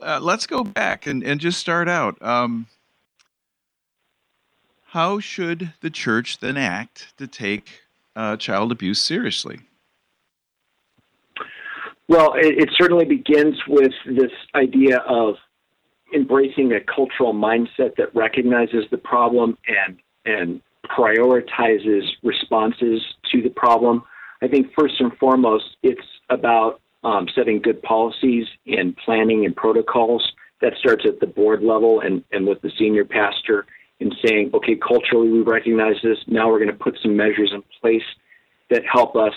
Uh, 0.00 0.20
let's 0.22 0.46
go 0.46 0.62
back 0.62 1.08
and, 1.08 1.24
and 1.24 1.40
just 1.40 1.58
start 1.58 1.88
out. 1.88 2.20
Um, 2.22 2.68
how 4.96 5.20
should 5.20 5.74
the 5.82 5.90
church 5.90 6.38
then 6.38 6.56
act 6.56 7.12
to 7.18 7.26
take 7.26 7.82
uh, 8.16 8.34
child 8.34 8.72
abuse 8.72 8.98
seriously? 8.98 9.60
Well, 12.08 12.32
it, 12.32 12.62
it, 12.62 12.70
certainly 12.78 13.04
begins 13.04 13.56
with 13.68 13.92
this 14.06 14.32
idea 14.54 15.00
of 15.06 15.34
embracing 16.14 16.72
a 16.72 16.80
cultural 16.80 17.34
mindset 17.34 17.96
that 17.98 18.14
recognizes 18.14 18.84
the 18.90 18.96
problem 18.96 19.58
and 19.68 19.98
and 20.24 20.62
prioritizes 20.98 22.04
responses 22.22 23.02
to 23.32 23.42
the 23.42 23.50
problem. 23.50 24.02
I 24.40 24.48
think 24.48 24.68
first 24.78 24.94
and 24.98 25.12
foremost, 25.18 25.76
it's 25.82 26.08
about 26.30 26.80
um, 27.04 27.28
setting 27.34 27.60
good 27.60 27.82
policies 27.82 28.46
and 28.66 28.96
planning 29.04 29.44
and 29.44 29.54
protocols. 29.54 30.26
That 30.62 30.72
starts 30.78 31.04
at 31.06 31.20
the 31.20 31.26
board 31.26 31.62
level 31.62 32.00
and, 32.00 32.24
and 32.32 32.46
with 32.46 32.62
the 32.62 32.70
senior 32.78 33.04
pastor 33.04 33.66
in 34.00 34.12
saying, 34.24 34.50
okay, 34.54 34.76
culturally 34.76 35.30
we 35.30 35.40
recognize 35.40 35.96
this. 36.02 36.18
Now 36.26 36.50
we're 36.50 36.58
going 36.58 36.76
to 36.76 36.84
put 36.84 36.98
some 37.02 37.16
measures 37.16 37.52
in 37.54 37.62
place 37.80 38.02
that 38.70 38.82
help 38.90 39.16
us 39.16 39.32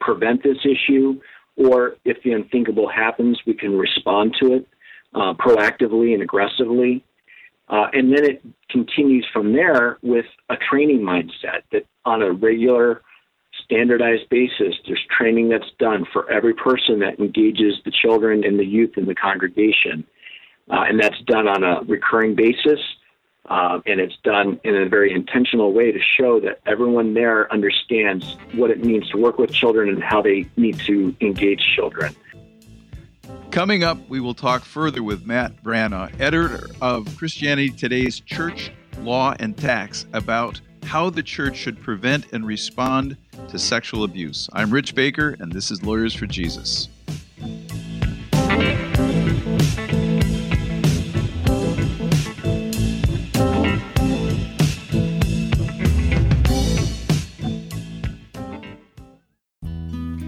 prevent 0.00 0.42
this 0.42 0.58
issue. 0.64 1.20
Or 1.56 1.96
if 2.04 2.22
the 2.22 2.32
unthinkable 2.32 2.88
happens, 2.88 3.38
we 3.46 3.54
can 3.54 3.78
respond 3.78 4.36
to 4.42 4.54
it 4.54 4.68
uh, 5.14 5.34
proactively 5.34 6.12
and 6.12 6.22
aggressively. 6.22 7.04
Uh, 7.68 7.86
and 7.92 8.12
then 8.12 8.24
it 8.24 8.42
continues 8.70 9.26
from 9.32 9.52
there 9.52 9.98
with 10.02 10.26
a 10.50 10.56
training 10.56 11.00
mindset 11.00 11.62
that 11.72 11.84
on 12.04 12.22
a 12.22 12.32
regular, 12.32 13.02
standardized 13.64 14.28
basis, 14.30 14.74
there's 14.86 15.04
training 15.16 15.48
that's 15.48 15.70
done 15.78 16.04
for 16.12 16.30
every 16.30 16.54
person 16.54 17.00
that 17.00 17.18
engages 17.18 17.74
the 17.84 17.90
children 17.90 18.44
and 18.44 18.58
the 18.58 18.64
youth 18.64 18.92
in 18.96 19.06
the 19.06 19.14
congregation. 19.14 20.04
Uh, 20.70 20.82
and 20.88 21.00
that's 21.00 21.20
done 21.26 21.48
on 21.48 21.64
a 21.64 21.82
recurring 21.86 22.34
basis 22.34 22.78
uh, 23.48 23.80
and 23.86 24.00
it's 24.00 24.16
done 24.24 24.60
in 24.64 24.74
a 24.76 24.88
very 24.88 25.12
intentional 25.12 25.72
way 25.72 25.92
to 25.92 26.00
show 26.18 26.40
that 26.40 26.60
everyone 26.66 27.14
there 27.14 27.50
understands 27.52 28.36
what 28.52 28.70
it 28.70 28.84
means 28.84 29.08
to 29.10 29.18
work 29.18 29.38
with 29.38 29.52
children 29.52 29.88
and 29.88 30.02
how 30.02 30.22
they 30.22 30.46
need 30.56 30.78
to 30.80 31.14
engage 31.20 31.62
children. 31.74 32.14
Coming 33.50 33.84
up, 33.84 33.98
we 34.08 34.20
will 34.20 34.34
talk 34.34 34.64
further 34.64 35.02
with 35.02 35.26
Matt 35.26 35.62
Branaugh, 35.62 36.10
editor 36.20 36.68
of 36.80 37.16
Christianity 37.16 37.70
Today's 37.70 38.20
Church, 38.20 38.72
Law, 39.00 39.34
and 39.38 39.56
Tax, 39.56 40.06
about 40.12 40.60
how 40.84 41.10
the 41.10 41.22
church 41.22 41.56
should 41.56 41.80
prevent 41.80 42.32
and 42.32 42.46
respond 42.46 43.16
to 43.48 43.58
sexual 43.58 44.04
abuse. 44.04 44.48
I'm 44.52 44.70
Rich 44.70 44.94
Baker, 44.94 45.36
and 45.40 45.52
this 45.52 45.70
is 45.70 45.82
Lawyers 45.82 46.14
for 46.14 46.26
Jesus. 46.26 46.88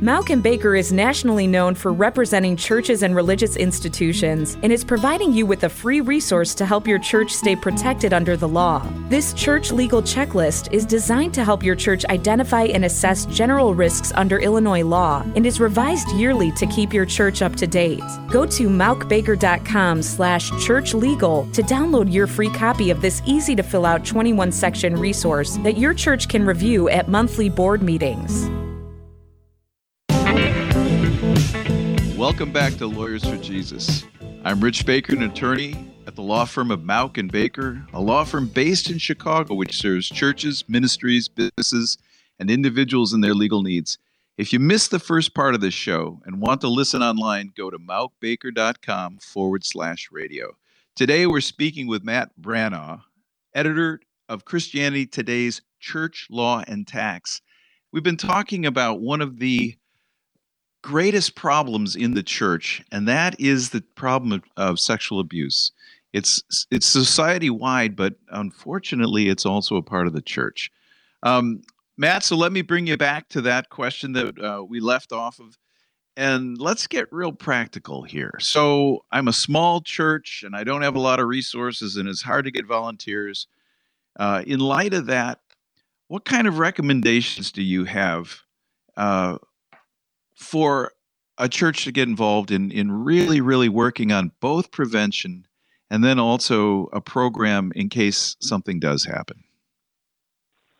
Mauck 0.08 0.42
& 0.42 0.42
Baker 0.42 0.74
is 0.74 0.90
nationally 0.90 1.46
known 1.46 1.74
for 1.74 1.92
representing 1.92 2.56
churches 2.56 3.02
and 3.02 3.14
religious 3.14 3.56
institutions 3.56 4.56
and 4.62 4.72
is 4.72 4.82
providing 4.82 5.34
you 5.34 5.44
with 5.44 5.64
a 5.64 5.68
free 5.68 6.00
resource 6.00 6.54
to 6.54 6.64
help 6.64 6.88
your 6.88 6.98
church 6.98 7.30
stay 7.30 7.54
protected 7.54 8.14
under 8.14 8.34
the 8.34 8.48
law. 8.48 8.82
This 9.10 9.34
church 9.34 9.70
legal 9.70 10.00
checklist 10.00 10.72
is 10.72 10.86
designed 10.86 11.34
to 11.34 11.44
help 11.44 11.62
your 11.62 11.74
church 11.74 12.06
identify 12.06 12.62
and 12.62 12.86
assess 12.86 13.26
general 13.26 13.74
risks 13.74 14.10
under 14.14 14.38
Illinois 14.38 14.82
law 14.82 15.22
and 15.36 15.44
is 15.44 15.60
revised 15.60 16.10
yearly 16.12 16.52
to 16.52 16.66
keep 16.68 16.94
your 16.94 17.04
church 17.04 17.42
up 17.42 17.54
to 17.56 17.66
date. 17.66 18.00
Go 18.30 18.46
to 18.46 18.68
mauckbaker.com 18.68 20.02
slash 20.02 20.50
churchlegal 20.52 21.52
to 21.52 21.62
download 21.64 22.10
your 22.10 22.26
free 22.26 22.50
copy 22.54 22.90
of 22.90 23.02
this 23.02 23.20
easy 23.26 23.54
to 23.54 23.62
fill 23.62 23.84
out 23.84 24.06
21 24.06 24.52
section 24.52 24.96
resource 24.96 25.58
that 25.58 25.76
your 25.76 25.92
church 25.92 26.30
can 26.30 26.46
review 26.46 26.88
at 26.88 27.08
monthly 27.08 27.50
board 27.50 27.82
meetings. 27.82 28.48
Welcome 32.38 32.52
back 32.52 32.74
to 32.74 32.86
Lawyers 32.86 33.24
for 33.24 33.36
Jesus. 33.38 34.04
I'm 34.44 34.60
Rich 34.60 34.86
Baker, 34.86 35.12
an 35.12 35.24
attorney 35.24 35.92
at 36.06 36.14
the 36.14 36.22
law 36.22 36.44
firm 36.44 36.70
of 36.70 36.82
Mauck 36.82 37.18
and 37.18 37.32
Baker, 37.32 37.84
a 37.92 38.00
law 38.00 38.22
firm 38.22 38.46
based 38.46 38.90
in 38.90 38.98
Chicago 38.98 39.54
which 39.54 39.76
serves 39.76 40.08
churches, 40.08 40.62
ministries, 40.68 41.26
businesses, 41.26 41.98
and 42.38 42.48
individuals 42.48 43.12
in 43.12 43.22
their 43.22 43.34
legal 43.34 43.64
needs. 43.64 43.98
If 44.36 44.52
you 44.52 44.60
missed 44.60 44.92
the 44.92 45.00
first 45.00 45.34
part 45.34 45.56
of 45.56 45.60
this 45.60 45.74
show 45.74 46.20
and 46.26 46.40
want 46.40 46.60
to 46.60 46.68
listen 46.68 47.02
online, 47.02 47.50
go 47.56 47.70
to 47.70 47.78
mauckbaker.com 47.78 49.18
forward 49.18 49.64
slash 49.64 50.08
radio. 50.12 50.56
Today 50.94 51.26
we're 51.26 51.40
speaking 51.40 51.88
with 51.88 52.04
Matt 52.04 52.30
Branaugh, 52.40 53.02
editor 53.52 53.98
of 54.28 54.44
Christianity 54.44 55.06
Today's 55.06 55.60
Church, 55.80 56.28
Law, 56.30 56.62
and 56.68 56.86
Tax. 56.86 57.42
We've 57.90 58.04
been 58.04 58.16
talking 58.16 58.64
about 58.64 59.00
one 59.00 59.22
of 59.22 59.40
the 59.40 59.76
greatest 60.88 61.34
problems 61.34 61.94
in 61.94 62.14
the 62.14 62.22
church, 62.22 62.82
and 62.90 63.06
that 63.06 63.38
is 63.38 63.70
the 63.70 63.82
problem 63.94 64.32
of, 64.32 64.42
of 64.56 64.80
sexual 64.80 65.20
abuse. 65.20 65.70
It's 66.14 66.42
it's 66.70 66.86
society 66.86 67.50
wide, 67.50 67.94
but 67.94 68.14
unfortunately, 68.30 69.28
it's 69.28 69.44
also 69.44 69.76
a 69.76 69.82
part 69.82 70.06
of 70.06 70.14
the 70.14 70.22
church. 70.22 70.72
Um, 71.22 71.60
Matt, 71.98 72.24
so 72.24 72.36
let 72.36 72.52
me 72.52 72.62
bring 72.62 72.86
you 72.86 72.96
back 72.96 73.28
to 73.30 73.42
that 73.42 73.68
question 73.68 74.12
that 74.14 74.38
uh, 74.38 74.64
we 74.66 74.80
left 74.80 75.12
off 75.12 75.38
of, 75.40 75.58
and 76.16 76.56
let's 76.58 76.86
get 76.86 77.12
real 77.12 77.32
practical 77.32 78.02
here. 78.02 78.38
So 78.40 79.04
I'm 79.12 79.28
a 79.28 79.32
small 79.32 79.82
church, 79.82 80.42
and 80.42 80.56
I 80.56 80.64
don't 80.64 80.82
have 80.82 80.96
a 80.96 81.00
lot 81.00 81.20
of 81.20 81.28
resources, 81.28 81.96
and 81.96 82.08
it's 82.08 82.22
hard 82.22 82.46
to 82.46 82.50
get 82.50 82.64
volunteers. 82.64 83.46
Uh, 84.18 84.42
in 84.46 84.60
light 84.60 84.94
of 84.94 85.04
that, 85.06 85.40
what 86.06 86.24
kind 86.24 86.48
of 86.48 86.58
recommendations 86.58 87.52
do 87.52 87.62
you 87.62 87.84
have 87.84 88.40
uh, 88.96 89.36
for 90.38 90.92
a 91.36 91.48
church 91.48 91.84
to 91.84 91.92
get 91.92 92.08
involved 92.08 92.50
in 92.50 92.70
in 92.70 92.90
really 92.90 93.40
really 93.40 93.68
working 93.68 94.12
on 94.12 94.32
both 94.40 94.70
prevention 94.70 95.46
and 95.90 96.04
then 96.04 96.18
also 96.18 96.88
a 96.92 97.00
program 97.00 97.72
in 97.74 97.88
case 97.88 98.36
something 98.40 98.78
does 98.78 99.04
happen. 99.04 99.42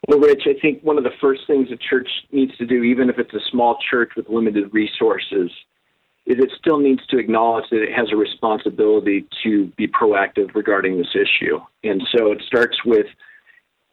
Well 0.06 0.20
rich 0.20 0.42
i 0.46 0.58
think 0.60 0.82
one 0.82 0.96
of 0.96 1.04
the 1.04 1.12
first 1.20 1.42
things 1.46 1.68
a 1.70 1.76
church 1.76 2.08
needs 2.32 2.56
to 2.58 2.66
do 2.66 2.82
even 2.82 3.10
if 3.10 3.18
it's 3.18 3.34
a 3.34 3.50
small 3.50 3.78
church 3.90 4.12
with 4.16 4.28
limited 4.28 4.72
resources 4.72 5.50
is 6.28 6.36
it 6.38 6.50
still 6.58 6.78
needs 6.78 7.04
to 7.06 7.18
acknowledge 7.18 7.64
that 7.70 7.82
it 7.82 7.90
has 7.90 8.12
a 8.12 8.16
responsibility 8.16 9.26
to 9.42 9.66
be 9.78 9.88
proactive 9.88 10.54
regarding 10.54 10.98
this 10.98 11.14
issue. 11.14 11.58
And 11.82 12.02
so 12.14 12.32
it 12.32 12.42
starts 12.46 12.76
with 12.84 13.06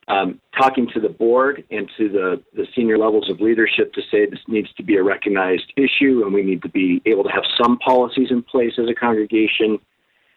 um, 0.07 0.39
talking 0.57 0.87
to 0.93 0.99
the 0.99 1.09
board 1.09 1.63
and 1.71 1.89
to 1.97 2.09
the, 2.09 2.43
the 2.53 2.67
senior 2.75 2.97
levels 2.97 3.29
of 3.29 3.41
leadership 3.41 3.91
to 3.93 4.01
say 4.11 4.25
this 4.25 4.39
needs 4.47 4.71
to 4.73 4.83
be 4.83 4.97
a 4.97 5.03
recognized 5.03 5.73
issue 5.75 6.21
and 6.23 6.33
we 6.33 6.43
need 6.43 6.61
to 6.61 6.69
be 6.69 7.01
able 7.05 7.23
to 7.23 7.29
have 7.29 7.43
some 7.61 7.77
policies 7.79 8.27
in 8.29 8.43
place 8.43 8.73
as 8.77 8.87
a 8.89 8.93
congregation 8.93 9.79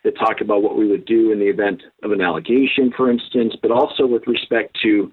that 0.04 0.16
talk 0.18 0.40
about 0.40 0.62
what 0.62 0.76
we 0.76 0.88
would 0.88 1.04
do 1.04 1.32
in 1.32 1.38
the 1.38 1.46
event 1.46 1.82
of 2.02 2.12
an 2.12 2.20
allegation, 2.20 2.92
for 2.96 3.10
instance, 3.10 3.54
but 3.60 3.70
also 3.70 4.06
with 4.06 4.26
respect 4.26 4.78
to 4.82 5.12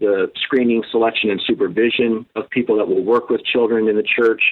the 0.00 0.32
screening, 0.42 0.82
selection, 0.90 1.30
and 1.30 1.40
supervision 1.46 2.26
of 2.34 2.48
people 2.50 2.76
that 2.78 2.88
will 2.88 3.04
work 3.04 3.28
with 3.28 3.44
children 3.44 3.88
in 3.88 3.94
the 3.94 4.02
church. 4.02 4.42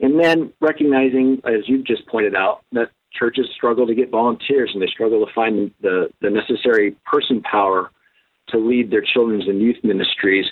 And 0.00 0.20
then 0.20 0.52
recognizing, 0.60 1.40
as 1.46 1.66
you've 1.68 1.86
just 1.86 2.06
pointed 2.06 2.34
out, 2.34 2.64
that 2.72 2.90
churches 3.12 3.46
struggle 3.54 3.86
to 3.86 3.94
get 3.94 4.10
volunteers 4.10 4.70
and 4.74 4.82
they 4.82 4.88
struggle 4.88 5.24
to 5.24 5.32
find 5.32 5.70
the, 5.80 6.10
the 6.20 6.28
necessary 6.28 6.96
person 7.06 7.40
power 7.42 7.90
to 8.48 8.58
lead 8.58 8.90
their 8.90 9.02
children's 9.02 9.48
and 9.48 9.60
youth 9.60 9.76
ministries, 9.82 10.46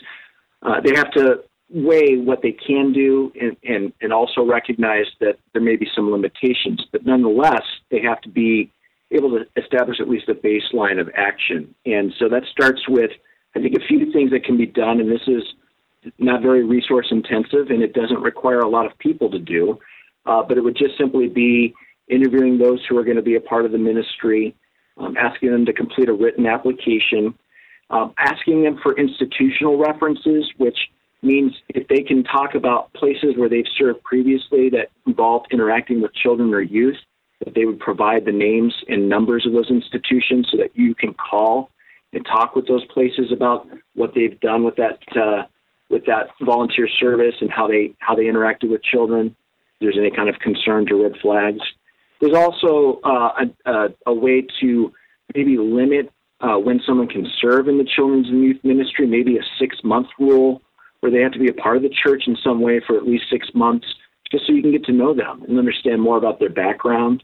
uh, 0.62 0.80
they 0.80 0.94
have 0.94 1.10
to 1.12 1.42
weigh 1.72 2.16
what 2.18 2.42
they 2.42 2.52
can 2.52 2.92
do 2.92 3.32
and, 3.40 3.56
and, 3.64 3.92
and 4.00 4.12
also 4.12 4.44
recognize 4.44 5.06
that 5.20 5.38
there 5.52 5.62
may 5.62 5.76
be 5.76 5.88
some 5.94 6.10
limitations. 6.10 6.84
But 6.92 7.06
nonetheless, 7.06 7.62
they 7.90 8.00
have 8.02 8.20
to 8.22 8.28
be 8.28 8.70
able 9.10 9.30
to 9.30 9.44
establish 9.60 9.98
at 10.00 10.08
least 10.08 10.28
a 10.28 10.34
baseline 10.34 11.00
of 11.00 11.08
action. 11.16 11.74
And 11.86 12.12
so 12.18 12.28
that 12.28 12.42
starts 12.50 12.82
with, 12.88 13.10
I 13.56 13.60
think, 13.60 13.74
a 13.74 13.86
few 13.86 14.12
things 14.12 14.30
that 14.32 14.44
can 14.44 14.56
be 14.56 14.66
done. 14.66 15.00
And 15.00 15.10
this 15.10 15.26
is 15.26 15.42
not 16.18 16.42
very 16.42 16.64
resource 16.64 17.06
intensive 17.10 17.70
and 17.70 17.82
it 17.82 17.94
doesn't 17.94 18.20
require 18.20 18.60
a 18.60 18.68
lot 18.68 18.86
of 18.86 18.96
people 18.98 19.30
to 19.30 19.38
do. 19.38 19.78
Uh, 20.26 20.42
but 20.42 20.56
it 20.56 20.60
would 20.60 20.76
just 20.76 20.96
simply 20.98 21.28
be 21.28 21.74
interviewing 22.08 22.58
those 22.58 22.80
who 22.88 22.98
are 22.98 23.04
going 23.04 23.16
to 23.16 23.22
be 23.22 23.36
a 23.36 23.40
part 23.40 23.64
of 23.64 23.72
the 23.72 23.78
ministry, 23.78 24.54
um, 24.98 25.16
asking 25.16 25.50
them 25.50 25.64
to 25.66 25.72
complete 25.72 26.08
a 26.08 26.12
written 26.12 26.46
application 26.46 27.34
Um, 27.92 28.14
asking 28.18 28.62
them 28.64 28.78
for 28.82 28.96
institutional 28.96 29.76
references, 29.76 30.50
which 30.56 30.78
means 31.22 31.52
if 31.68 31.86
they 31.88 32.02
can 32.02 32.24
talk 32.24 32.54
about 32.54 32.92
places 32.94 33.34
where 33.36 33.48
they've 33.48 33.68
served 33.76 34.02
previously 34.02 34.70
that 34.70 34.88
involved 35.06 35.48
interacting 35.52 36.00
with 36.00 36.12
children 36.14 36.54
or 36.54 36.62
youth, 36.62 36.96
that 37.44 37.54
they 37.54 37.64
would 37.64 37.78
provide 37.78 38.24
the 38.24 38.32
names 38.32 38.74
and 38.88 39.08
numbers 39.08 39.46
of 39.46 39.52
those 39.52 39.70
institutions 39.70 40.48
so 40.50 40.56
that 40.56 40.70
you 40.74 40.94
can 40.94 41.14
call 41.14 41.70
and 42.12 42.24
talk 42.26 42.54
with 42.54 42.66
those 42.66 42.84
places 42.86 43.30
about 43.32 43.66
what 43.94 44.14
they've 44.14 44.38
done 44.40 44.64
with 44.64 44.76
that 44.76 44.98
uh, 45.16 45.42
with 45.88 46.06
that 46.06 46.28
volunteer 46.40 46.88
service 47.00 47.34
and 47.40 47.50
how 47.50 47.66
they 47.66 47.94
how 47.98 48.14
they 48.14 48.24
interacted 48.24 48.70
with 48.70 48.82
children. 48.82 49.36
If 49.74 49.80
there's 49.80 49.98
any 49.98 50.10
kind 50.10 50.28
of 50.28 50.38
concerns 50.38 50.90
or 50.90 51.02
red 51.02 51.20
flags. 51.20 51.60
There's 52.20 52.36
also 52.36 53.00
uh, 53.02 53.44
a, 53.66 53.70
a, 53.70 53.88
a, 54.06 54.14
way 54.14 54.46
to 54.60 54.92
maybe 55.34 55.58
limit 55.58 56.12
uh, 56.42 56.58
when 56.58 56.80
someone 56.84 57.08
can 57.08 57.26
serve 57.40 57.68
in 57.68 57.78
the 57.78 57.84
children's 57.84 58.28
and 58.28 58.42
youth 58.42 58.58
ministry, 58.64 59.06
maybe 59.06 59.36
a 59.36 59.42
six 59.58 59.76
month 59.84 60.08
rule 60.18 60.60
where 61.00 61.10
they 61.10 61.20
have 61.20 61.32
to 61.32 61.38
be 61.38 61.48
a 61.48 61.54
part 61.54 61.76
of 61.76 61.82
the 61.82 61.90
church 61.90 62.24
in 62.26 62.36
some 62.44 62.60
way 62.60 62.80
for 62.86 62.96
at 62.96 63.06
least 63.06 63.24
six 63.30 63.48
months, 63.54 63.86
just 64.30 64.46
so 64.46 64.52
you 64.52 64.62
can 64.62 64.72
get 64.72 64.84
to 64.84 64.92
know 64.92 65.14
them 65.14 65.42
and 65.48 65.58
understand 65.58 66.00
more 66.00 66.16
about 66.16 66.38
their 66.38 66.50
background. 66.50 67.22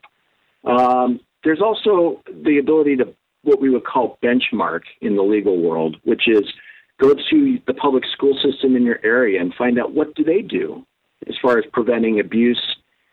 Um, 0.65 1.21
there's 1.45 1.61
also 1.61 2.23
the 2.45 2.59
ability 2.59 2.97
to 2.97 3.15
what 3.43 3.61
we 3.61 3.71
would 3.71 3.85
call 3.85 4.19
benchmark 4.23 4.81
in 5.01 5.17
the 5.17 5.23
legal 5.23 5.61
world, 5.61 5.97
which 6.05 6.27
is 6.27 6.43
go 7.01 7.15
to 7.15 7.59
the 7.67 7.75
public 7.75 8.05
school 8.13 8.37
system 8.43 8.77
in 8.77 8.83
your 8.83 8.99
area 9.05 9.41
and 9.41 9.55
find 9.55 9.79
out 9.79 9.93
what 9.93 10.15
do 10.15 10.25
they 10.25 10.43
do 10.43 10.85
as 11.29 11.35
far 11.41 11.59
as 11.59 11.65
preventing 11.73 12.21
abuse. 12.21 12.61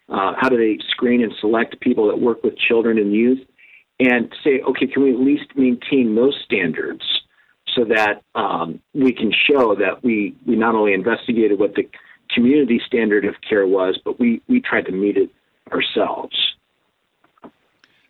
Uh, 0.10 0.34
how 0.40 0.50
do 0.50 0.58
they 0.58 0.80
screen 0.90 1.24
and 1.24 1.34
select 1.40 1.80
people 1.80 2.08
that 2.08 2.20
work 2.20 2.44
with 2.44 2.58
children 2.58 2.98
and 2.98 3.14
youth? 3.14 3.40
And 4.00 4.34
say, 4.44 4.60
okay, 4.60 4.88
can 4.88 5.04
we 5.04 5.14
at 5.14 5.20
least 5.20 5.56
maintain 5.56 6.16
those 6.16 6.38
standards 6.44 7.04
so 7.74 7.86
that 7.86 8.24
um, 8.36 8.82
we 8.94 9.14
can 9.14 9.32
show 9.32 9.74
that 9.76 10.04
we, 10.04 10.36
we 10.46 10.58
not 10.58 10.76
only 10.76 10.94
investigated 10.94 11.60
what 11.60 11.76
the 11.76 11.88
community 12.34 12.82
standard 12.86 13.24
of 13.24 13.36
care 13.48 13.66
was, 13.66 13.98
but 14.04 14.20
we, 14.20 14.42
we 14.50 14.60
tried 14.60 14.86
to 14.88 14.92
meet 14.92 15.16
it 15.16 15.30
ourselves. 15.72 16.56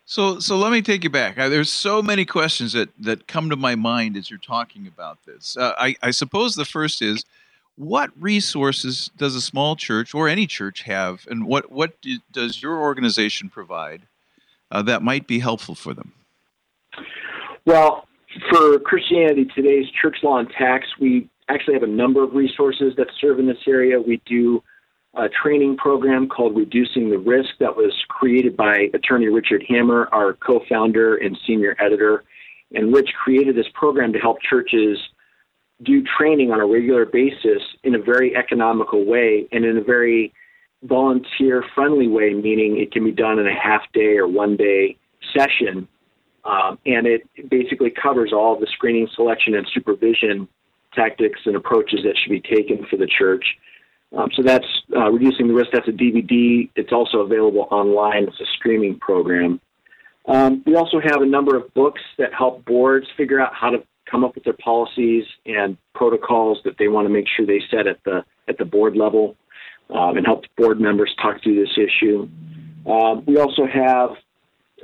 So, 0.04 0.40
so 0.40 0.56
let 0.56 0.72
me 0.72 0.82
take 0.82 1.04
you 1.04 1.10
back. 1.10 1.36
There's 1.36 1.70
so 1.70 2.02
many 2.02 2.24
questions 2.24 2.72
that, 2.72 2.88
that 2.98 3.28
come 3.28 3.50
to 3.50 3.56
my 3.56 3.74
mind 3.74 4.16
as 4.16 4.28
you're 4.30 4.38
talking 4.38 4.86
about 4.86 5.18
this. 5.24 5.56
Uh, 5.56 5.72
I, 5.78 5.96
I 6.02 6.10
suppose 6.10 6.54
the 6.54 6.64
first 6.64 7.02
is, 7.02 7.24
what 7.76 8.10
resources 8.18 9.10
does 9.16 9.34
a 9.34 9.40
small 9.40 9.76
church 9.76 10.14
or 10.14 10.28
any 10.28 10.46
church 10.46 10.82
have, 10.82 11.26
and 11.30 11.46
what 11.46 11.70
what 11.70 12.00
do, 12.00 12.16
does 12.32 12.62
your 12.62 12.78
organization 12.78 13.50
provide 13.50 14.06
uh, 14.70 14.82
that 14.82 15.02
might 15.02 15.26
be 15.26 15.38
helpful 15.38 15.74
for 15.74 15.94
them? 15.94 16.12
Well, 17.64 18.06
for 18.50 18.78
Christianity 18.80 19.46
Today's 19.54 19.86
Church 20.00 20.18
Law 20.22 20.38
and 20.38 20.48
Tax, 20.50 20.86
we 21.00 21.28
actually 21.48 21.74
have 21.74 21.82
a 21.82 21.88
number 21.88 22.22
of 22.22 22.34
resources 22.34 22.94
that 22.96 23.08
serve 23.20 23.38
in 23.38 23.46
this 23.46 23.58
area. 23.66 24.00
We 24.00 24.20
do 24.26 24.62
a 25.14 25.28
training 25.28 25.76
program 25.76 26.28
called 26.28 26.56
Reducing 26.56 27.10
the 27.10 27.18
Risk 27.18 27.50
that 27.60 27.76
was 27.76 27.92
created 28.08 28.56
by 28.56 28.90
attorney 28.92 29.28
Richard 29.28 29.64
Hammar, 29.68 30.08
our 30.12 30.34
co 30.34 30.60
founder 30.68 31.16
and 31.16 31.38
senior 31.46 31.76
editor. 31.80 32.24
And 32.74 32.94
Rich 32.94 33.10
created 33.22 33.56
this 33.56 33.66
program 33.74 34.12
to 34.12 34.18
help 34.18 34.38
churches 34.42 34.98
do 35.82 36.02
training 36.18 36.50
on 36.50 36.60
a 36.60 36.66
regular 36.66 37.04
basis 37.04 37.62
in 37.84 37.94
a 37.94 37.98
very 37.98 38.34
economical 38.36 39.04
way 39.04 39.46
and 39.52 39.64
in 39.64 39.76
a 39.76 39.82
very 39.82 40.32
volunteer 40.86 41.64
friendly 41.74 42.08
way, 42.08 42.34
meaning 42.34 42.78
it 42.80 42.92
can 42.92 43.04
be 43.04 43.12
done 43.12 43.38
in 43.38 43.46
a 43.46 43.54
half 43.54 43.82
day 43.92 44.16
or 44.16 44.26
one 44.28 44.56
day 44.56 44.96
session. 45.36 45.88
Um, 46.44 46.78
and 46.86 47.06
it 47.06 47.22
basically 47.48 47.90
covers 47.90 48.32
all 48.32 48.58
the 48.58 48.68
screening, 48.72 49.08
selection, 49.14 49.54
and 49.54 49.66
supervision 49.74 50.48
tactics 50.94 51.40
and 51.44 51.56
approaches 51.56 52.00
that 52.04 52.16
should 52.16 52.30
be 52.30 52.40
taken 52.40 52.86
for 52.88 52.96
the 52.96 53.06
church. 53.06 53.44
Um, 54.16 54.30
so 54.34 54.42
that's 54.42 54.66
uh, 54.94 55.10
reducing 55.10 55.48
the 55.48 55.54
risk. 55.54 55.70
That's 55.72 55.88
a 55.88 55.92
DVD. 55.92 56.70
It's 56.76 56.92
also 56.92 57.18
available 57.18 57.68
online. 57.70 58.24
It's 58.24 58.40
a 58.40 58.46
streaming 58.56 58.98
program. 58.98 59.60
Um, 60.26 60.62
we 60.66 60.74
also 60.74 61.00
have 61.00 61.22
a 61.22 61.26
number 61.26 61.56
of 61.56 61.72
books 61.74 62.00
that 62.18 62.32
help 62.32 62.64
boards 62.64 63.06
figure 63.16 63.40
out 63.40 63.52
how 63.54 63.70
to 63.70 63.82
come 64.10 64.24
up 64.24 64.34
with 64.34 64.44
their 64.44 64.54
policies 64.54 65.24
and 65.44 65.76
protocols 65.94 66.58
that 66.64 66.78
they 66.78 66.88
want 66.88 67.06
to 67.06 67.12
make 67.12 67.26
sure 67.36 67.44
they 67.44 67.62
set 67.70 67.86
at 67.86 68.02
the 68.04 68.24
at 68.48 68.58
the 68.58 68.64
board 68.64 68.96
level, 68.96 69.36
um, 69.90 70.16
and 70.16 70.26
help 70.26 70.44
board 70.56 70.80
members 70.80 71.14
talk 71.20 71.42
through 71.42 71.56
this 71.56 71.76
issue. 71.76 72.28
Uh, 72.88 73.20
we 73.26 73.38
also 73.38 73.66
have 73.66 74.10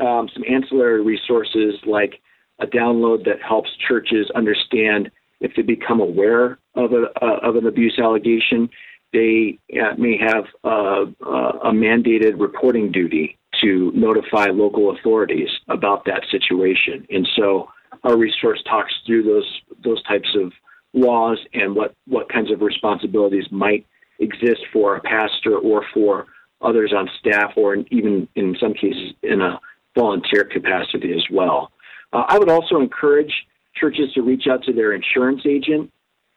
um, 0.01 0.29
some 0.33 0.43
ancillary 0.49 1.03
resources 1.03 1.75
like 1.87 2.21
a 2.61 2.67
download 2.67 3.25
that 3.25 3.43
helps 3.47 3.71
churches 3.89 4.31
understand 4.35 5.11
if 5.41 5.53
they 5.57 5.63
become 5.63 6.01
aware 6.01 6.59
of 6.75 6.93
a 6.93 7.07
uh, 7.21 7.39
of 7.43 7.57
an 7.57 7.67
abuse 7.67 7.99
allegation 8.03 8.69
they 9.13 9.59
uh, 9.75 9.95
may 9.99 10.17
have 10.19 10.45
uh, 10.65 11.05
uh, 11.25 11.59
a 11.65 11.71
mandated 11.71 12.41
reporting 12.41 12.91
duty 12.91 13.39
to 13.63 13.93
notify 13.95 14.47
local 14.47 14.97
authorities 14.97 15.49
about 15.69 16.05
that 16.07 16.23
situation. 16.31 17.07
And 17.11 17.29
so 17.37 17.69
our 18.05 18.17
resource 18.17 18.63
talks 18.69 18.93
through 19.07 19.25
those 19.25 19.61
those 19.85 20.03
types 20.05 20.29
of 20.35 20.53
laws 20.95 21.39
and 21.53 21.75
what, 21.75 21.95
what 22.07 22.31
kinds 22.31 22.51
of 22.51 22.61
responsibilities 22.61 23.45
might 23.51 23.87
exist 24.23 24.63
for 24.73 24.97
a 24.97 25.01
pastor 25.01 25.57
or 25.59 25.85
for 25.93 26.27
others 26.61 26.93
on 26.97 27.09
staff 27.19 27.53
or 27.57 27.75
in, 27.75 27.87
even 27.91 28.29
in 28.35 28.57
some 28.61 28.73
cases 28.73 29.13
in 29.23 29.41
a 29.41 29.61
volunteer 29.97 30.45
capacity 30.45 31.13
as 31.13 31.25
well. 31.31 31.73
Uh, 32.13 32.25
I 32.29 32.39
would 32.39 32.49
also 32.49 32.81
encourage 32.81 33.33
churches 33.75 34.13
to 34.15 34.23
reach 34.23 34.47
out 34.51 34.63
to 34.65 34.73
their 34.73 34.93
insurance 34.93 35.43
agent. 35.47 35.91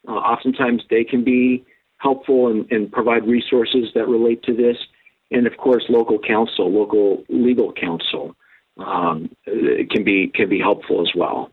Uh, 0.08 0.12
oftentimes 0.12 0.82
they 0.90 1.04
can 1.04 1.24
be 1.24 1.64
helpful 1.98 2.48
and, 2.48 2.70
and 2.70 2.90
provide 2.90 3.26
resources 3.26 3.88
that 3.94 4.06
relate 4.08 4.42
to 4.44 4.54
this. 4.54 4.76
And 5.30 5.46
of 5.46 5.56
course, 5.56 5.84
local 5.88 6.18
counsel, 6.18 6.70
local 6.70 7.24
legal 7.28 7.72
counsel, 7.72 8.36
um, 8.78 9.30
can 9.44 10.04
be 10.04 10.30
can 10.32 10.48
be 10.48 10.58
helpful 10.58 11.00
as 11.00 11.10
well. 11.16 11.50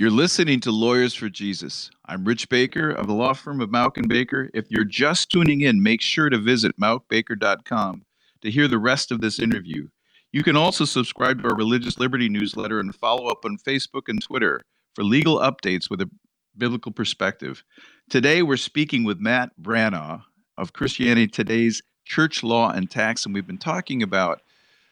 You're 0.00 0.10
listening 0.10 0.60
to 0.60 0.70
Lawyers 0.70 1.14
for 1.14 1.28
Jesus. 1.28 1.90
I'm 2.06 2.24
Rich 2.24 2.48
Baker 2.48 2.88
of 2.90 3.06
the 3.06 3.12
law 3.12 3.34
firm 3.34 3.60
of 3.60 3.68
Mauck 3.68 3.98
and 3.98 4.08
Baker. 4.08 4.48
If 4.54 4.70
you're 4.70 4.82
just 4.82 5.30
tuning 5.30 5.60
in, 5.60 5.82
make 5.82 6.00
sure 6.00 6.30
to 6.30 6.38
visit 6.38 6.80
mauckbaker.com 6.80 8.06
to 8.40 8.50
hear 8.50 8.66
the 8.66 8.78
rest 8.78 9.12
of 9.12 9.20
this 9.20 9.38
interview. 9.38 9.88
You 10.32 10.42
can 10.42 10.56
also 10.56 10.86
subscribe 10.86 11.42
to 11.42 11.50
our 11.50 11.54
Religious 11.54 11.98
Liberty 11.98 12.30
newsletter 12.30 12.80
and 12.80 12.94
follow 12.94 13.26
up 13.26 13.44
on 13.44 13.58
Facebook 13.58 14.08
and 14.08 14.22
Twitter 14.22 14.62
for 14.94 15.04
legal 15.04 15.38
updates 15.38 15.90
with 15.90 16.00
a 16.00 16.08
biblical 16.56 16.92
perspective. 16.92 17.62
Today, 18.08 18.40
we're 18.40 18.56
speaking 18.56 19.04
with 19.04 19.20
Matt 19.20 19.50
Branaugh 19.60 20.22
of 20.56 20.72
Christianity 20.72 21.26
Today's 21.26 21.82
Church 22.06 22.42
Law 22.42 22.70
and 22.70 22.90
Tax, 22.90 23.26
and 23.26 23.34
we've 23.34 23.46
been 23.46 23.58
talking 23.58 24.02
about 24.02 24.40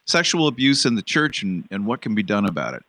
sexual 0.05 0.47
abuse 0.47 0.85
in 0.85 0.93
the 0.93 1.01
church 1.01 1.41
and, 1.41 1.67
and 1.71 1.87
what 1.87 2.01
can 2.01 2.13
be 2.13 2.21
done 2.21 2.45
about 2.45 2.75
it. 2.75 2.83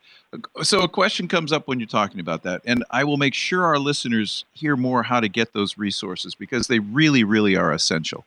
So, 0.63 0.83
a 0.83 0.89
question 0.89 1.27
comes 1.27 1.53
up 1.53 1.67
when 1.67 1.81
you're 1.81 1.89
talking 1.89 2.21
about 2.21 2.45
that, 2.45 2.63
and 2.65 2.85
I 2.91 3.03
will 3.03 3.17
make 3.17 3.35
sure 3.35 3.65
our 3.65 3.79
listeners 3.79 4.45
hear 4.53 4.77
more 4.77 5.03
how 5.03 5.19
to 5.19 5.29
get 5.29 5.53
those 5.53 5.77
resources 5.77 6.37
because 6.37 6.69
they 6.69 6.79
really, 6.79 7.25
really 7.25 7.57
are 7.57 7.73
essential. 7.73 8.25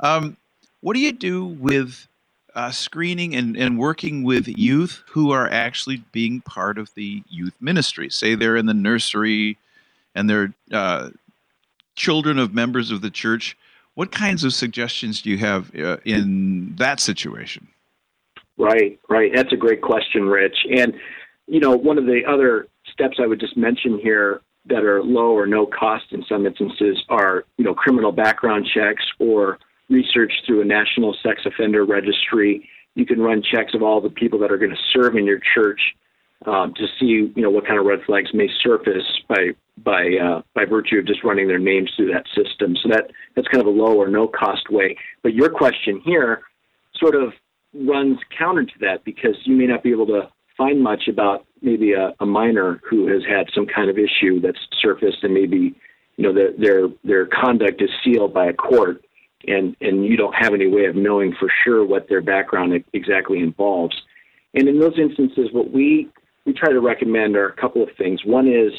Um, 0.00 0.36
what 0.80 0.94
do 0.94 1.00
you 1.00 1.12
do 1.12 1.46
with 1.46 2.06
uh, 2.54 2.70
screening 2.70 3.34
and, 3.34 3.56
and 3.56 3.78
working 3.78 4.24
with 4.24 4.46
youth 4.46 5.02
who 5.08 5.30
are 5.30 5.48
actually 5.48 6.02
being 6.12 6.40
part 6.42 6.76
of 6.76 6.92
the 6.94 7.22
youth 7.28 7.54
ministry? 7.60 8.10
Say 8.10 8.34
they're 8.34 8.56
in 8.56 8.66
the 8.66 8.74
nursery 8.74 9.56
and 10.14 10.28
they're 10.28 10.52
uh, 10.72 11.10
children 11.96 12.38
of 12.38 12.54
members 12.54 12.90
of 12.90 13.00
the 13.00 13.10
church. 13.10 13.56
What 13.94 14.12
kinds 14.12 14.44
of 14.44 14.52
suggestions 14.52 15.22
do 15.22 15.30
you 15.30 15.38
have 15.38 15.74
uh, 15.74 15.96
in 16.04 16.76
that 16.76 17.00
situation? 17.00 17.68
Right, 18.56 18.98
right. 19.08 19.32
That's 19.34 19.52
a 19.52 19.56
great 19.56 19.82
question, 19.82 20.24
Rich. 20.26 20.66
And, 20.70 20.94
you 21.48 21.60
know, 21.60 21.76
one 21.76 21.98
of 21.98 22.04
the 22.04 22.20
other 22.28 22.68
steps 22.92 23.16
I 23.20 23.26
would 23.26 23.40
just 23.40 23.56
mention 23.56 23.98
here 23.98 24.42
that 24.66 24.84
are 24.84 25.02
low 25.02 25.30
or 25.30 25.46
no 25.46 25.66
cost 25.66 26.04
in 26.10 26.22
some 26.28 26.46
instances 26.46 27.02
are, 27.08 27.44
you 27.56 27.64
know, 27.64 27.74
criminal 27.74 28.12
background 28.12 28.66
checks 28.72 29.02
or 29.18 29.58
research 29.88 30.32
through 30.46 30.60
a 30.60 30.64
national 30.64 31.16
sex 31.22 31.40
offender 31.46 31.84
registry. 31.84 32.68
You 32.94 33.06
can 33.06 33.20
run 33.20 33.42
checks 33.42 33.72
of 33.74 33.82
all 33.82 34.00
the 34.00 34.10
people 34.10 34.38
that 34.40 34.52
are 34.52 34.58
going 34.58 34.70
to 34.70 34.76
serve 34.92 35.16
in 35.16 35.24
your 35.24 35.40
church 35.54 35.80
um, 36.46 36.74
to 36.74 36.86
see, 37.00 37.32
you 37.34 37.42
know, 37.42 37.50
what 37.50 37.66
kind 37.66 37.78
of 37.78 37.86
red 37.86 38.00
flags 38.04 38.30
may 38.34 38.48
surface 38.62 39.06
by 39.28 39.50
by 39.82 40.16
uh, 40.22 40.42
by 40.54 40.64
virtue 40.64 40.98
of 40.98 41.06
just 41.06 41.24
running 41.24 41.48
their 41.48 41.58
names 41.58 41.90
through 41.96 42.12
that 42.12 42.26
system. 42.34 42.76
So 42.82 42.90
that 42.90 43.10
that's 43.34 43.48
kind 43.48 43.60
of 43.60 43.66
a 43.66 43.76
low 43.76 43.96
or 43.96 44.08
no 44.08 44.28
cost 44.28 44.70
way. 44.70 44.96
But 45.22 45.34
your 45.34 45.48
question 45.48 46.02
here 46.04 46.42
sort 46.94 47.14
of 47.14 47.32
runs 47.74 48.18
counter 48.36 48.64
to 48.64 48.78
that 48.80 49.04
because 49.04 49.36
you 49.44 49.56
may 49.56 49.66
not 49.66 49.82
be 49.82 49.90
able 49.90 50.06
to 50.06 50.28
find 50.58 50.82
much 50.82 51.08
about 51.08 51.46
maybe 51.62 51.92
a, 51.92 52.12
a 52.20 52.26
minor 52.26 52.80
who 52.88 53.06
has 53.06 53.22
had 53.24 53.46
some 53.54 53.66
kind 53.66 53.88
of 53.88 53.96
issue 53.96 54.40
that's 54.40 54.58
surfaced 54.82 55.22
and 55.22 55.32
maybe 55.32 55.74
you 56.16 56.24
know 56.24 56.34
their 56.34 56.52
their 56.58 56.88
their 57.04 57.26
conduct 57.26 57.80
is 57.80 57.88
sealed 58.04 58.34
by 58.34 58.46
a 58.46 58.52
court 58.52 59.02
and 59.46 59.76
and 59.80 60.04
you 60.04 60.16
don't 60.16 60.34
have 60.34 60.52
any 60.52 60.66
way 60.66 60.86
of 60.86 60.96
knowing 60.96 61.34
for 61.38 61.48
sure 61.64 61.84
what 61.84 62.08
their 62.08 62.20
background 62.20 62.84
exactly 62.92 63.38
involves. 63.38 63.96
And 64.54 64.68
in 64.68 64.80
those 64.80 64.98
instances, 64.98 65.48
what 65.52 65.70
we 65.70 66.08
we 66.44 66.52
try 66.52 66.72
to 66.72 66.80
recommend 66.80 67.36
are 67.36 67.48
a 67.48 67.56
couple 67.56 67.82
of 67.82 67.90
things. 67.96 68.24
One 68.24 68.48
is 68.48 68.72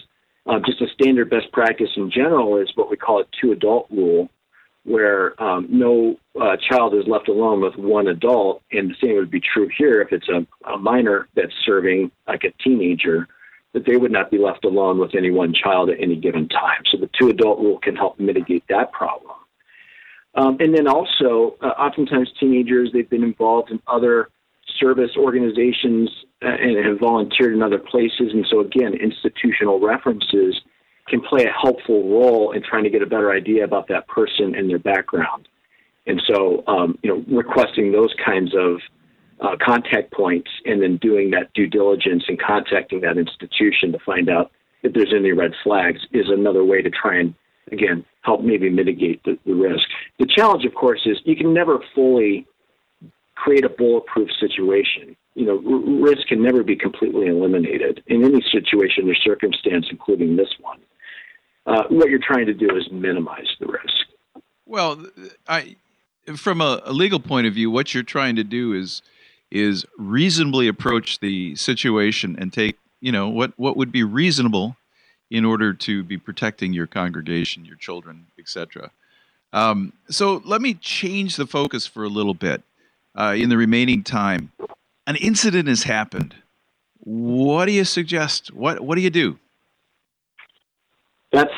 uh, 0.46 0.60
just 0.66 0.82
a 0.82 0.88
standard 0.94 1.30
best 1.30 1.52
practice 1.52 1.90
in 1.96 2.12
general 2.12 2.58
is 2.58 2.70
what 2.76 2.90
we 2.90 2.98
call 2.98 3.22
a 3.22 3.26
two 3.40 3.52
adult 3.52 3.88
rule, 3.92 4.30
where 4.90 5.42
um, 5.42 5.68
no 5.70 6.18
uh, 6.42 6.58
child 6.58 6.96
is 6.96 7.06
left 7.06 7.30
alone 7.30 7.62
with 7.62 7.76
one 7.76 8.08
adult, 8.08 8.64
and 8.72 8.90
the 8.90 8.96
same 9.02 9.16
would 9.16 9.30
be 9.30 9.40
true 9.40 9.70
here 9.78 10.02
if 10.02 10.12
it's 10.12 10.28
a, 10.30 10.46
a 10.68 10.78
minor 10.80 11.28
that's 11.36 11.54
serving 11.64 12.12
like 12.28 12.44
a 12.44 12.52
teenager, 12.64 13.28
that 13.74 13.86
they 13.86 13.98
would 13.98 14.12
not 14.12 14.32
be 14.32 14.40
left 14.40 14.66
alone 14.66 14.98
with 14.98 15.14
any 15.16 15.30
one 15.30 15.54
child 15.54 15.92
at 15.92 16.02
any 16.02 16.16
given 16.16 16.50
time. 16.50 16.82
So 16.92 16.98
the 16.98 17.10
two 17.20 17.30
adult 17.30 17.60
rule 17.60 17.78
can 17.78 17.96
help 17.96 18.20
mitigate 18.20 18.64
that 18.70 18.92
problem. 18.92 19.36
Um, 20.34 20.58
and 20.60 20.76
then 20.76 20.88
also, 20.88 21.56
uh, 21.62 21.68
oftentimes 21.68 22.32
teenagers, 22.40 22.90
they've 22.92 23.10
been 23.10 23.24
involved 23.24 23.70
in 23.70 23.80
other 23.88 24.30
service 24.80 25.12
organizations 25.18 26.10
uh, 26.42 26.48
and 26.48 26.84
have 26.84 27.00
volunteered 27.00 27.54
in 27.54 27.62
other 27.62 27.80
places. 27.80 28.32
And 28.34 28.46
so, 28.50 28.62
again, 28.62 28.96
institutional 28.96 29.80
references 29.80 30.60
can 31.10 31.22
play 31.22 31.46
a 31.46 31.52
helpful 31.52 32.10
role 32.10 32.52
in 32.52 32.64
trying 32.64 32.84
to 32.84 32.90
get 32.90 33.02
a 33.02 33.06
better 33.06 33.32
idea 33.32 33.64
about 33.64 33.88
that 33.88 34.08
person 34.08 34.56
and 34.56 34.70
their 34.70 34.80
background. 34.80 35.48
And 36.08 36.22
so, 36.28 36.64
um, 36.68 36.98
you 37.04 37.10
know, 37.10 37.24
requesting 37.36 37.92
those 37.92 38.14
kinds 38.24 38.54
of 38.56 38.80
uh, 39.42 39.56
contact 39.64 40.12
points 40.12 40.50
and 40.66 40.82
then 40.82 40.98
doing 40.98 41.32
that 41.32 41.54
due 41.54 41.68
diligence 41.68 42.24
and 42.28 42.40
contacting 42.40 43.02
that 43.02 43.18
institution 43.18 43.92
to 43.92 44.00
find 44.06 44.30
out 44.30 44.52
if 44.84 44.94
there's 44.94 45.14
any 45.16 45.32
red 45.32 45.52
flags 45.64 46.00
is 46.12 46.26
another 46.30 46.64
way 46.64 46.82
to 46.82 46.90
try 46.90 47.20
and, 47.20 47.34
again, 47.72 48.06
help 48.22 48.42
maybe 48.42 48.70
mitigate 48.70 49.22
the, 49.24 49.38
the 49.46 49.54
risk. 49.54 49.88
The 50.20 50.26
challenge, 50.26 50.66
of 50.66 50.74
course, 50.74 51.02
is 51.06 51.18
you 51.26 51.36
can 51.36 51.54
never 51.54 51.80
fully 51.94 52.48
create 53.36 53.64
a 53.64 53.70
bulletproof 53.70 54.30
situation. 54.40 55.16
You 55.36 55.46
know, 55.46 55.64
r- 55.66 56.10
risk 56.10 56.28
can 56.28 56.44
never 56.44 56.64
be 56.64 56.76
completely 56.76 57.28
eliminated 57.28 58.04
in 58.08 58.24
any 58.24 58.44
situation 58.52 59.10
or 59.10 59.16
circumstance, 59.16 59.88
including 59.90 60.36
this 60.36 60.50
one. 60.60 60.80
Uh, 61.70 61.84
what 61.90 62.10
you're 62.10 62.20
trying 62.20 62.48
to 62.48 62.54
do 62.54 62.76
is 62.76 62.90
minimize 62.92 63.48
the 63.60 63.68
risk. 63.68 64.44
Well, 64.66 65.06
I, 65.48 65.76
from 66.36 66.62
a, 66.62 66.82
a, 66.84 66.92
legal 66.92 67.20
point 67.20 67.46
of 67.46 67.54
view, 67.54 67.70
what 67.70 67.94
you're 67.94 68.02
trying 68.02 68.36
to 68.38 68.44
do 68.44 68.74
is 68.74 69.04
is 69.52 69.86
reasonably 69.98 70.68
approach 70.68 71.20
the 71.20 71.56
situation 71.56 72.36
and 72.40 72.52
take, 72.52 72.78
you 73.02 73.12
know, 73.12 73.30
what 73.30 73.54
what 73.58 73.78
would 73.78 73.92
be 73.92 74.04
reasonable 74.04 74.78
in 75.30 75.46
order 75.46 75.72
to 75.76 76.04
be 76.04 76.18
protecting 76.18 76.74
your 76.74 76.88
congregation, 76.88 77.66
your 77.66 77.76
children, 77.76 78.26
etc. 78.40 78.90
Um, 79.54 79.94
so 80.10 80.42
let 80.46 80.62
me 80.62 80.74
change 80.74 81.36
the 81.36 81.46
focus 81.46 81.86
for 81.86 82.04
a 82.04 82.10
little 82.10 82.34
bit 82.34 82.64
uh, 83.16 83.36
in 83.38 83.50
the 83.50 83.58
remaining 83.58 84.04
time. 84.04 84.52
An 85.06 85.18
incident 85.18 85.68
has 85.68 85.84
happened. 85.84 86.34
What 87.02 87.66
do 87.66 87.74
you 87.74 87.86
suggest? 87.86 88.52
What 88.52 88.80
What 88.80 88.96
do 88.96 89.02
you 89.02 89.12
do? 89.12 89.38
That's 91.32 91.54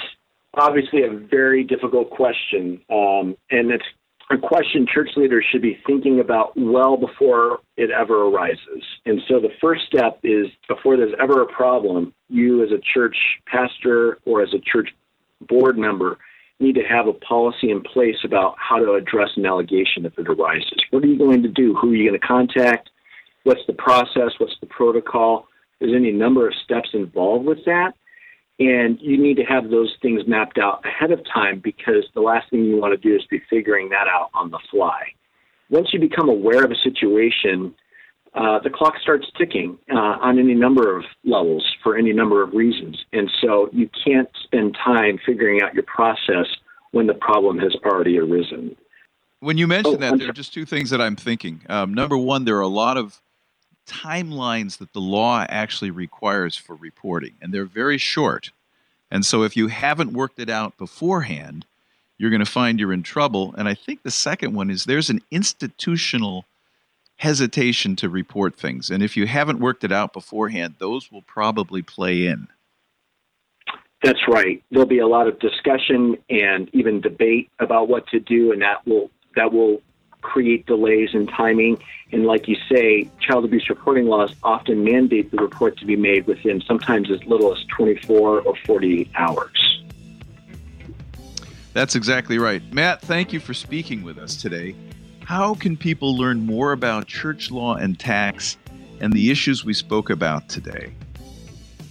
obviously 0.54 1.04
a 1.04 1.12
very 1.12 1.64
difficult 1.64 2.10
question, 2.10 2.82
um, 2.90 3.38
and 3.50 3.72
it's 3.72 3.86
a 4.32 4.38
question 4.38 4.86
church 4.92 5.10
leaders 5.16 5.46
should 5.52 5.62
be 5.62 5.80
thinking 5.86 6.20
about 6.20 6.54
well 6.56 6.96
before 6.96 7.60
it 7.76 7.90
ever 7.92 8.28
arises. 8.28 8.84
And 9.06 9.22
so 9.28 9.40
the 9.40 9.52
first 9.60 9.82
step 9.88 10.20
is 10.24 10.48
before 10.68 10.96
there's 10.96 11.14
ever 11.22 11.42
a 11.42 11.48
problem, 11.48 12.14
you 12.30 12.64
as 12.64 12.72
a 12.72 12.80
church 12.94 13.16
pastor 13.46 14.20
or 14.26 14.42
as 14.42 14.54
a 14.54 14.60
church 14.60 14.90
board 15.42 15.78
member 15.78 16.18
need 16.60 16.76
to 16.76 16.84
have 16.84 17.08
a 17.08 17.14
policy 17.14 17.72
in 17.72 17.82
place 17.82 18.18
about 18.24 18.56
how 18.58 18.78
to 18.78 18.94
address 18.94 19.30
an 19.36 19.46
allegation 19.46 20.06
if 20.06 20.18
it 20.18 20.30
arises. 20.30 20.78
What 20.92 21.04
are 21.04 21.08
you 21.08 21.18
going 21.18 21.42
to 21.44 21.50
do? 21.50 21.76
Who 21.76 21.92
are 21.92 21.96
you 21.96 22.10
going 22.10 22.20
to 22.20 22.26
contact? 22.26 22.90
What's 23.44 23.66
the 23.68 23.74
process? 23.74 24.32
What's 24.38 24.56
the 24.62 24.68
protocol? 24.68 25.48
There's 25.80 25.96
any 25.96 26.12
number 26.12 26.48
of 26.48 26.54
steps 26.64 26.90
involved 26.94 27.46
with 27.46 27.66
that. 27.66 27.94
And 28.60 29.00
you 29.02 29.18
need 29.18 29.38
to 29.38 29.44
have 29.44 29.70
those 29.70 29.96
things 30.02 30.22
mapped 30.28 30.60
out 30.60 30.86
ahead 30.86 31.12
of 31.12 31.22
time 31.34 31.60
because 31.64 32.06
the 32.14 32.22
last 32.22 32.50
thing 32.50 32.66
you 32.66 32.78
want 32.78 33.00
to 33.00 33.10
do 33.10 33.16
is 33.16 33.24
be 33.30 33.42
figuring 33.50 33.90
that 33.90 34.08
out 34.08 34.30
on 34.34 34.52
the 34.52 34.60
fly. 34.70 35.02
Once 35.70 35.90
you 35.94 36.00
become 36.00 36.30
aware 36.30 36.64
of 36.64 36.70
a 36.70 36.76
situation, 36.76 37.74
uh, 38.34 38.60
the 38.60 38.70
clock 38.70 38.94
starts 39.02 39.26
ticking 39.38 39.78
uh, 39.92 39.96
on 39.98 40.40
any 40.40 40.54
number 40.54 40.96
of 40.96 41.04
levels 41.26 41.66
for 41.84 41.98
any 41.98 42.14
number 42.14 42.42
of 42.42 42.54
reasons. 42.54 43.04
And 43.12 43.30
so 43.42 43.70
you 43.74 43.90
can't 44.06 44.30
spend 44.44 44.78
time 44.84 45.20
figuring 45.26 45.62
out 45.62 45.74
your 45.74 45.84
process 45.84 46.48
when 46.92 47.08
the 47.08 47.14
problem 47.14 47.58
has 47.60 47.76
already 47.84 48.18
arisen. 48.20 48.76
When 49.40 49.58
you 49.58 49.68
mention 49.68 49.96
oh, 49.96 49.98
that, 49.98 50.20
there 50.20 50.30
are 50.30 50.34
just 50.34 50.54
two 50.54 50.66
things 50.66 50.92
that 50.92 51.02
I'm 51.02 51.16
thinking. 51.16 51.62
Um, 51.68 51.94
number 51.94 52.18
one, 52.18 52.46
there 52.46 52.58
are 52.58 52.62
a 52.62 52.68
lot 52.68 52.98
of 52.98 53.21
timelines 53.92 54.78
that 54.78 54.94
the 54.94 55.02
law 55.02 55.46
actually 55.50 55.92
requires 55.92 56.56
for 56.56 56.76
reporting, 56.76 57.34
and 57.42 57.54
they're 57.54 57.66
very 57.66 57.98
short. 57.98 58.52
And 59.10 59.26
so 59.26 59.44
if 59.44 59.58
you 59.58 59.68
haven't 59.68 60.14
worked 60.14 60.40
it 60.40 60.50
out 60.50 60.78
beforehand, 60.78 61.66
you're 62.18 62.30
going 62.30 62.46
to 62.46 62.46
find 62.46 62.80
you're 62.80 62.94
in 62.94 63.04
trouble. 63.04 63.54
And 63.58 63.68
I 63.68 63.74
think 63.74 64.04
the 64.04 64.12
second 64.12 64.54
one 64.54 64.70
is 64.70 64.86
there's 64.86 65.10
an 65.10 65.22
institutional 65.32 66.46
hesitation 67.18 67.96
to 67.98 68.10
report 68.10 68.56
things. 68.56 68.90
And 68.90 69.04
if 69.04 69.18
you 69.18 69.28
haven't 69.28 69.60
worked 69.60 69.84
it 69.84 69.92
out 69.92 70.14
beforehand, 70.14 70.76
those 70.80 71.12
will 71.12 71.24
probably 71.24 71.82
play 71.82 72.26
in. 72.26 72.48
That's 74.04 74.28
right. 74.28 74.64
There'll 74.72 74.88
be 74.88 75.00
a 75.00 75.08
lot 75.08 75.28
of 75.28 75.40
discussion 75.40 76.18
and 76.30 76.70
even 76.74 77.02
debate 77.02 77.52
about 77.60 77.88
what 77.88 78.08
to 78.08 78.20
do, 78.20 78.52
and 78.52 78.62
that 78.62 78.86
will 78.88 79.12
that 79.36 79.54
will 79.54 79.82
create 80.22 80.66
delays 80.66 81.10
in 81.14 81.28
timing. 81.28 81.78
And 82.12 82.26
like 82.26 82.48
you 82.48 82.56
say, 82.70 83.10
child 83.20 83.46
abuse 83.46 83.70
reporting 83.70 84.08
laws 84.08 84.36
often 84.44 84.84
mandate 84.84 85.32
the 85.32 85.38
report 85.38 85.78
to 85.78 85.86
be 85.86 85.96
made 85.96 86.28
within 86.28 86.62
sometimes 86.62 87.10
as 87.12 87.24
little 87.26 87.54
as 87.54 87.64
24 87.76 88.42
or 88.42 88.56
48 88.66 89.10
hours. 89.16 89.84
That's 91.74 91.96
exactly 91.96 92.38
right. 92.38 92.62
Matt, 92.74 93.02
thank 93.02 93.32
you 93.32 93.40
for 93.40 93.54
speaking 93.54 94.04
with 94.04 94.18
us 94.18 94.36
today. 94.36 94.76
How 95.24 95.56
can 95.56 95.78
people 95.78 96.18
learn 96.18 96.46
more 96.46 96.74
about 96.74 97.08
church 97.08 97.52
law 97.52 97.76
and 97.76 97.98
tax 97.98 98.58
and 99.00 99.14
the 99.14 99.32
issues 99.32 99.64
we 99.64 99.74
spoke 99.74 100.10
about 100.10 100.50
today? 100.50 100.94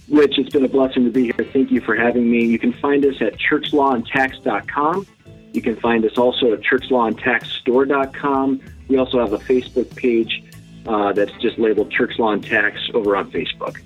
Rich, 0.09 0.37
it's 0.37 0.49
been 0.49 0.65
a 0.65 0.67
blessing 0.67 1.05
to 1.05 1.09
be 1.09 1.23
here. 1.23 1.47
Thank 1.53 1.71
you 1.71 1.81
for 1.81 1.95
having 1.95 2.29
me. 2.29 2.45
You 2.45 2.59
can 2.59 2.73
find 2.73 3.03
us 3.05 3.15
at 3.21 3.37
churchlawandtax.com. 3.39 5.07
You 5.53 5.61
can 5.61 5.75
find 5.77 6.03
us 6.05 6.17
also 6.17 6.53
at 6.53 6.61
churchlawandtaxstore.com. 6.61 8.61
We 8.87 8.97
also 8.97 9.19
have 9.19 9.33
a 9.33 9.39
Facebook 9.39 9.95
page 9.95 10.43
uh, 10.85 11.13
that's 11.13 11.31
just 11.41 11.59
labeled 11.59 11.91
Church 11.91 12.17
Law 12.17 12.31
and 12.31 12.43
Tax 12.43 12.79
over 12.93 13.15
on 13.15 13.31
Facebook. 13.31 13.79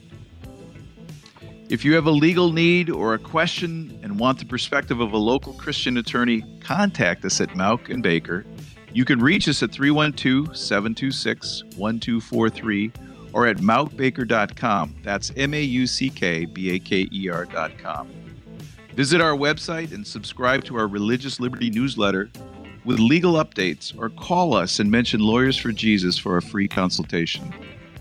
If 1.67 1.83
you 1.83 1.95
have 1.95 2.05
a 2.05 2.11
legal 2.11 2.51
need 2.51 2.91
or 2.91 3.15
a 3.15 3.19
question 3.19 3.99
and 4.03 4.19
want 4.19 4.37
the 4.39 4.45
perspective 4.45 4.99
of 4.99 5.13
a 5.13 5.17
local 5.17 5.53
Christian 5.53 5.97
attorney, 5.97 6.43
contact 6.59 7.25
us 7.25 7.41
at 7.41 7.49
Mauck 7.49 7.89
and 7.89 8.03
Baker 8.03 8.45
you 8.95 9.03
can 9.03 9.19
reach 9.19 9.49
us 9.49 9.61
at 9.61 9.73
312 9.73 10.55
726 10.55 11.63
1243 11.75 12.91
or 13.33 13.45
at 13.45 13.57
mauckbaker.com. 13.57 14.95
That's 15.03 15.33
M 15.35 15.53
A 15.53 15.61
U 15.61 15.85
C 15.85 16.09
K 16.09 16.45
B 16.45 16.71
A 16.71 16.79
K 16.79 17.09
E 17.11 17.29
R.com. 17.29 18.24
Visit 18.95 19.19
our 19.19 19.35
website 19.35 19.91
and 19.91 20.07
subscribe 20.07 20.63
to 20.63 20.77
our 20.77 20.87
Religious 20.87 21.41
Liberty 21.41 21.69
newsletter 21.69 22.29
with 22.85 22.97
legal 22.97 23.33
updates 23.33 23.93
or 23.99 24.09
call 24.09 24.53
us 24.53 24.79
and 24.79 24.89
mention 24.89 25.19
Lawyers 25.19 25.57
for 25.57 25.73
Jesus 25.73 26.17
for 26.17 26.37
a 26.37 26.41
free 26.41 26.69
consultation. 26.69 27.53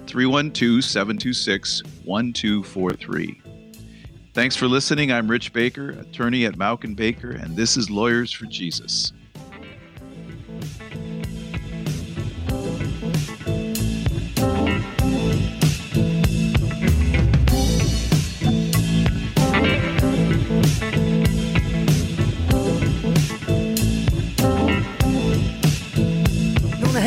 312 0.06 0.84
726 0.84 1.82
1243. 2.04 3.42
Thanks 4.34 4.54
for 4.54 4.68
listening. 4.68 5.10
I'm 5.10 5.28
Rich 5.28 5.52
Baker, 5.52 5.90
attorney 5.90 6.46
at 6.46 6.54
Mauck 6.54 6.84
and 6.84 6.94
Baker, 6.94 7.30
and 7.30 7.56
this 7.56 7.76
is 7.76 7.90
Lawyers 7.90 8.30
for 8.30 8.46
Jesus. 8.46 9.12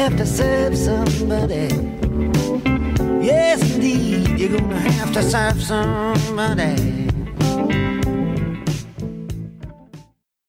Have 0.09 0.17
to 0.17 0.25
serve 0.25 0.77
somebody. 0.77 1.67
Yes, 3.21 3.61
indeed, 3.75 4.39
you're 4.39 4.57
gonna 4.57 4.79
have 4.79 5.11
to 5.11 5.21
serve 5.21 5.61
somebody. 5.61 6.96